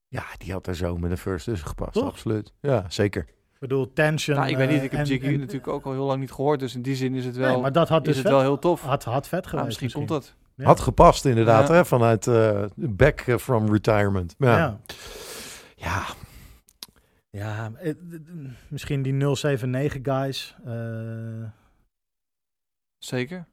[0.08, 1.94] Ja, die had er zo met een first tussen gepast.
[1.94, 2.04] Toch?
[2.06, 2.54] Absoluut.
[2.60, 3.22] Ja, zeker.
[3.54, 4.38] Ik bedoel, Tension.
[4.38, 6.20] Nou, ik weet eh, niet, ik heb en- Jiggy en- natuurlijk ook al heel lang
[6.20, 6.60] niet gehoord.
[6.60, 8.32] Dus in die zin is het wel, Nee, maar dat had is dus het vet,
[8.36, 8.82] wel heel tof.
[8.82, 9.66] had, had vet geweest.
[9.68, 10.36] misschien komt dat.
[10.56, 10.66] Ja.
[10.66, 11.74] Had gepast inderdaad, Ja.
[11.74, 14.36] hè, vanuit eh, back eh, from retirement.
[14.38, 14.58] Ja.
[14.58, 14.80] Ja.
[15.76, 16.04] ja.
[17.30, 17.94] Ja, eh,
[18.68, 20.56] misschien die 079 guys.
[20.66, 21.44] eh
[22.98, 23.46] Zeker.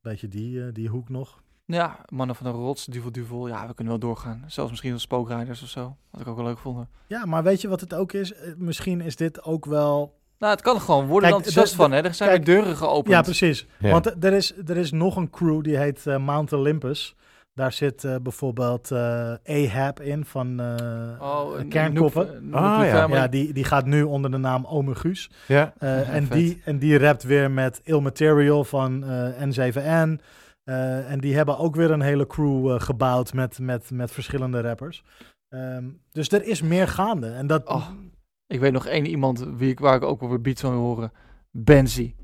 [0.00, 1.42] beetje die, eh, die hoek nog.
[1.66, 3.48] Ja, mannen van de rots, duvel, duvel.
[3.48, 4.44] Ja, we kunnen wel doorgaan.
[4.46, 5.96] Zelfs misschien wel spookrijders of zo.
[6.10, 6.88] Had ik ook wel leuk gevonden.
[7.06, 8.32] Ja, maar weet je wat het ook is?
[8.34, 10.14] Eh, misschien is dit ook wel...
[10.38, 11.06] Nou, het kan gewoon.
[11.06, 12.02] Worden Kijk, er enthousiast de- van, hè?
[12.02, 13.08] Er zijn kijk, weer deuren geopend.
[13.14, 13.66] Ja, precies.
[13.78, 13.90] Ja.
[13.90, 17.16] Want er is, er is nog een crew die heet eh, Mount Olympus.
[17.54, 22.28] Daar zit eh, bijvoorbeeld eh Ahab in van eh Oh, Kernkoppen.
[22.52, 23.16] Ah, Nuclear ja.
[23.16, 25.30] Ja, die, die gaat nu onder de naam Omegus.
[25.46, 25.72] Ja.
[25.78, 26.36] Eh, Ja, en, vet.
[26.36, 30.20] die, en die rapt weer met Ill Material van eh, N7N.
[30.64, 34.60] Eh, en die hebben ook weer een hele crew eh, gebouwd met, met, met verschillende
[34.60, 35.04] rappers.
[35.48, 37.28] Ehm, dus er is meer gaande.
[37.28, 37.66] En dat...
[37.66, 37.88] Oh.
[38.46, 41.12] Ik weet nog één iemand wie ik, waar ik ook weer beats van wil horen.
[41.50, 42.14] Benzi.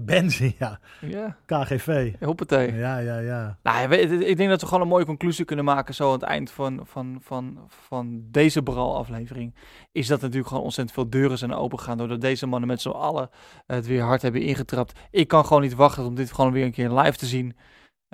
[0.00, 0.80] Benzi, ja.
[1.00, 2.12] Ja, KGV.
[2.20, 2.72] hoppatee.
[2.72, 3.58] Ja, ja, ja.
[3.62, 6.50] Nou, ik denk dat we gewoon een mooie conclusie kunnen maken zo aan het eind
[6.50, 9.54] van, van, van, van deze Bral-aflevering.
[9.92, 13.30] Is dat natuurlijk gewoon ontzettend veel deuren zijn opengegaan doordat deze mannen met z'n allen
[13.66, 14.98] het weer hard hebben ingetrapt.
[15.10, 17.56] Ik kan gewoon niet wachten om dit gewoon weer een keer live te zien.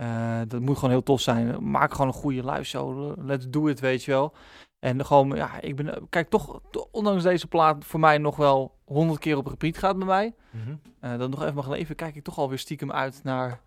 [0.01, 1.71] Eh, dat moet gewoon heel tof zijn.
[1.71, 3.15] Maak gewoon een goede live show.
[3.27, 4.33] Let's do it, weet je wel.
[4.79, 8.75] En gewoon, ja, ik ben, kijk toch, to- ondanks deze plaat voor mij nog wel
[8.85, 10.35] honderd keer op repeat gaat bij mij.
[10.51, 10.75] Mhm.
[11.01, 13.61] Eh, dat nog even mag leven, kijk ik toch alweer stiekem uit naar,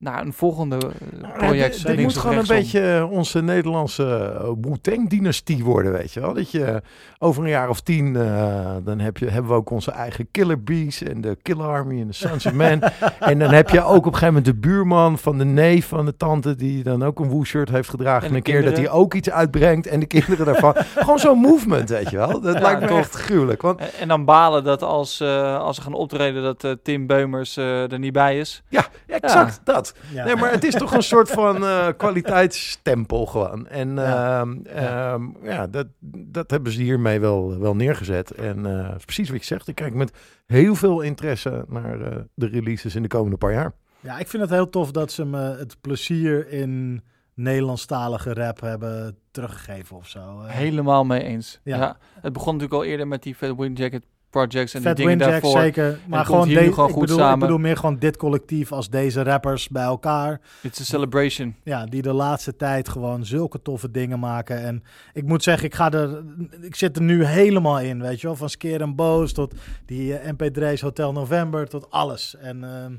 [0.00, 1.82] naar een volgende eh, project.
[1.82, 6.34] links moet gewoon een beetje eh, onze Nederlandse uh, Wu-Tang-dynastie worden, weet je wel.
[6.34, 6.82] Dat je
[7.18, 10.62] over een jaar of tien, eh, dan heb je, hebben we ook onze eigen Killer
[10.62, 12.80] Bees en de Killer Army en de Sons of Man.
[13.20, 16.04] en dan heb je ook op een gegeven moment de buurman van de neef van
[16.04, 18.28] de tante die dan ook een Wu-shirt heeft gedragen.
[18.28, 20.74] En een keer dat hij ook iets uitbrengt en de kinderen daarvan.
[20.96, 22.40] gewoon zo'n movement, weet je wel.
[22.40, 22.98] Dat Ja, lijkt me tof.
[22.98, 23.62] echt gruwelijk.
[23.62, 27.06] Want En, en dan balen dat als, eh, als ze gaan optreden dat eh, Tim
[27.06, 28.62] Beumers eh, er niet bij is.
[28.68, 29.89] ja, exact dat.
[30.12, 30.24] Ja.
[30.24, 33.66] Nee, maar het is toch een soort van eh, kwaliteitsstempel gewoon.
[33.68, 34.40] En Ja.
[34.40, 35.86] ehm, ehm, ja, dat,
[36.16, 38.30] dat hebben ze hiermee wel, wel neergezet.
[38.30, 40.12] En eh, precies wat je zegt, ik kijk met
[40.46, 43.72] heel veel interesse naar eh, de releases in de komende paar jaar.
[44.00, 47.02] Ja, ik vind het heel tof dat ze me het plezier in
[47.34, 50.40] Nederlandstalige rap hebben teruggegeven of zo.
[50.42, 51.60] Helemaal mee eens.
[51.64, 51.76] Ja.
[51.76, 51.96] Ja.
[52.20, 55.42] Het begon natuurlijk al eerder met die Fat Jacket projects en Fat die dingen Windjack
[55.42, 55.60] daarvoor.
[55.60, 55.98] zeker.
[56.06, 57.34] Maar gewoon, hier nu de- gewoon ik goed bedoel, samen.
[57.34, 60.40] Ik bedoel meer gewoon dit collectief als deze rappers bij elkaar.
[60.62, 61.54] It's a celebration.
[61.64, 64.62] Ja, die de laatste tijd gewoon zulke toffe dingen maken.
[64.62, 66.22] En ik moet zeggen, ik, ga er,
[66.60, 68.36] ik zit er nu helemaal in, weet je wel.
[68.36, 69.54] Van Skeer en Boos tot
[69.86, 72.36] die eh, MP3's Hotel November, tot alles.
[72.36, 72.94] En ehm,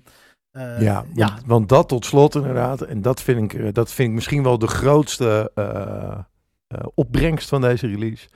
[0.51, 2.81] eh, ja, ja, want, want dat tot slot inderdaad.
[2.81, 6.11] En dat vind ik, eh, dat vind ik misschien wel de grootste eh,
[6.67, 8.27] eh, opbrengst van deze release.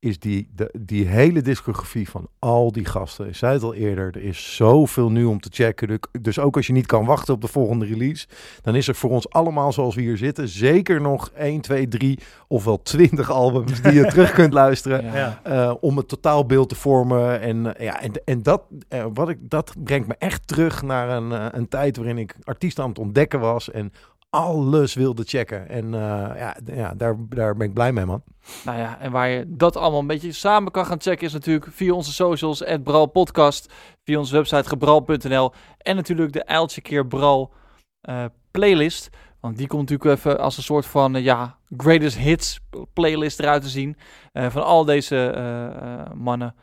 [0.00, 3.28] Is die, de, die hele discografie van al die gasten.
[3.28, 5.88] Ik zei het al eerder, er is zoveel nu om te checken.
[5.88, 8.26] De- Dus ook als je niet kan wachten op de volgende release.
[8.62, 10.48] Dan is er voor ons allemaal zoals we hier zitten.
[10.48, 12.18] Zeker nog 1, 2, 3
[12.48, 15.04] of wel 20 albums die je terug kunt luisteren.
[15.04, 15.40] Ja.
[15.42, 17.40] Eh, om het totaalbeeld te vormen.
[17.40, 21.08] En, eh, ja, en, en dat, eh, wat ik, dat brengt me echt terug naar
[21.08, 23.70] een, een tijd waarin ik artiesten aan het ontdekken was.
[23.70, 23.92] En
[24.30, 25.68] alles wilde checken.
[25.68, 26.00] En eh,
[26.38, 28.22] ja, ja daar, daar ben ik blij mee, man.
[28.64, 31.66] Nou ja, en waar je dat allemaal een beetje samen kan gaan checken is natuurlijk
[31.72, 33.72] via onze socials, at Bral Podcast,
[34.04, 37.52] via onze website gebral.nl en natuurlijk de Eiltje keer Bral
[38.00, 39.10] eh, playlist.
[39.40, 42.60] Want die komt natuurlijk even als een soort van, eh, ja, greatest hits
[42.92, 43.96] playlist eruit te zien.
[44.32, 46.54] eh, van al deze eh, eh, mannen.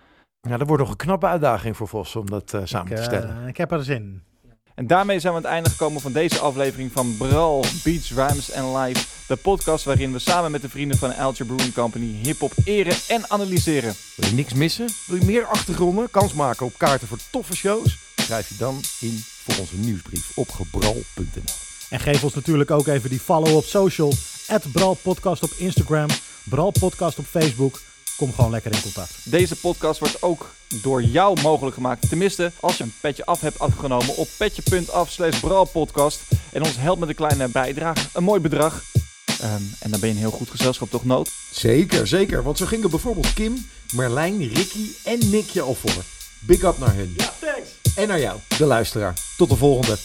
[0.42, 3.04] Ja, dat wordt nog een knappe uitdaging voor Vos om dat eh, samen Ik, te
[3.04, 3.48] stellen.
[3.48, 4.24] ik heb er zin in.
[4.76, 8.52] En daarmee zijn we aan het einde gekomen van deze aflevering van Bral, Beats, Rhymes
[8.52, 9.06] en Live.
[9.28, 13.30] De podcast waarin we samen met de vrienden van Eiltje Brewing Company hip-hop eren en
[13.30, 13.94] analyseren.
[14.16, 14.88] Wil je niks missen?
[15.08, 16.10] Wil je meer achtergronden?
[16.12, 17.98] Kans maken op kaarten voor toffe shows?
[18.16, 21.54] Schrijf je dan in voor onze nieuwsbrief op gebral.nl.
[21.90, 24.14] En geef ons natuurlijk ook even die follow op social.
[24.72, 26.08] Bral Podcast op Instagram.
[26.44, 27.82] Bral Podcast op Facebook.
[28.18, 29.12] Kom gewoon lekker in contact.
[29.24, 32.10] Deze podcast wordt ook door jou mogelijk gemaakt.
[32.10, 35.42] Tenminste, als je een petje af hebt afgenomen op petje.af slash.
[36.52, 38.08] En ons helpt met een kleine bijdrage.
[38.14, 38.84] Een mooi bedrag.
[39.42, 41.30] Ehm, en dan ben je een heel goed gezelschap, toch nood?
[41.52, 42.44] Zeker, zeker.
[42.44, 46.04] Want zo gingen bijvoorbeeld Kim, Merlijn, Ricky en Nickje al voor.
[46.40, 47.14] Big up naar hun.
[47.18, 47.70] Ja, thanks.
[47.96, 49.14] En naar jou, de luisteraar.
[49.38, 49.98] Tot de volgende.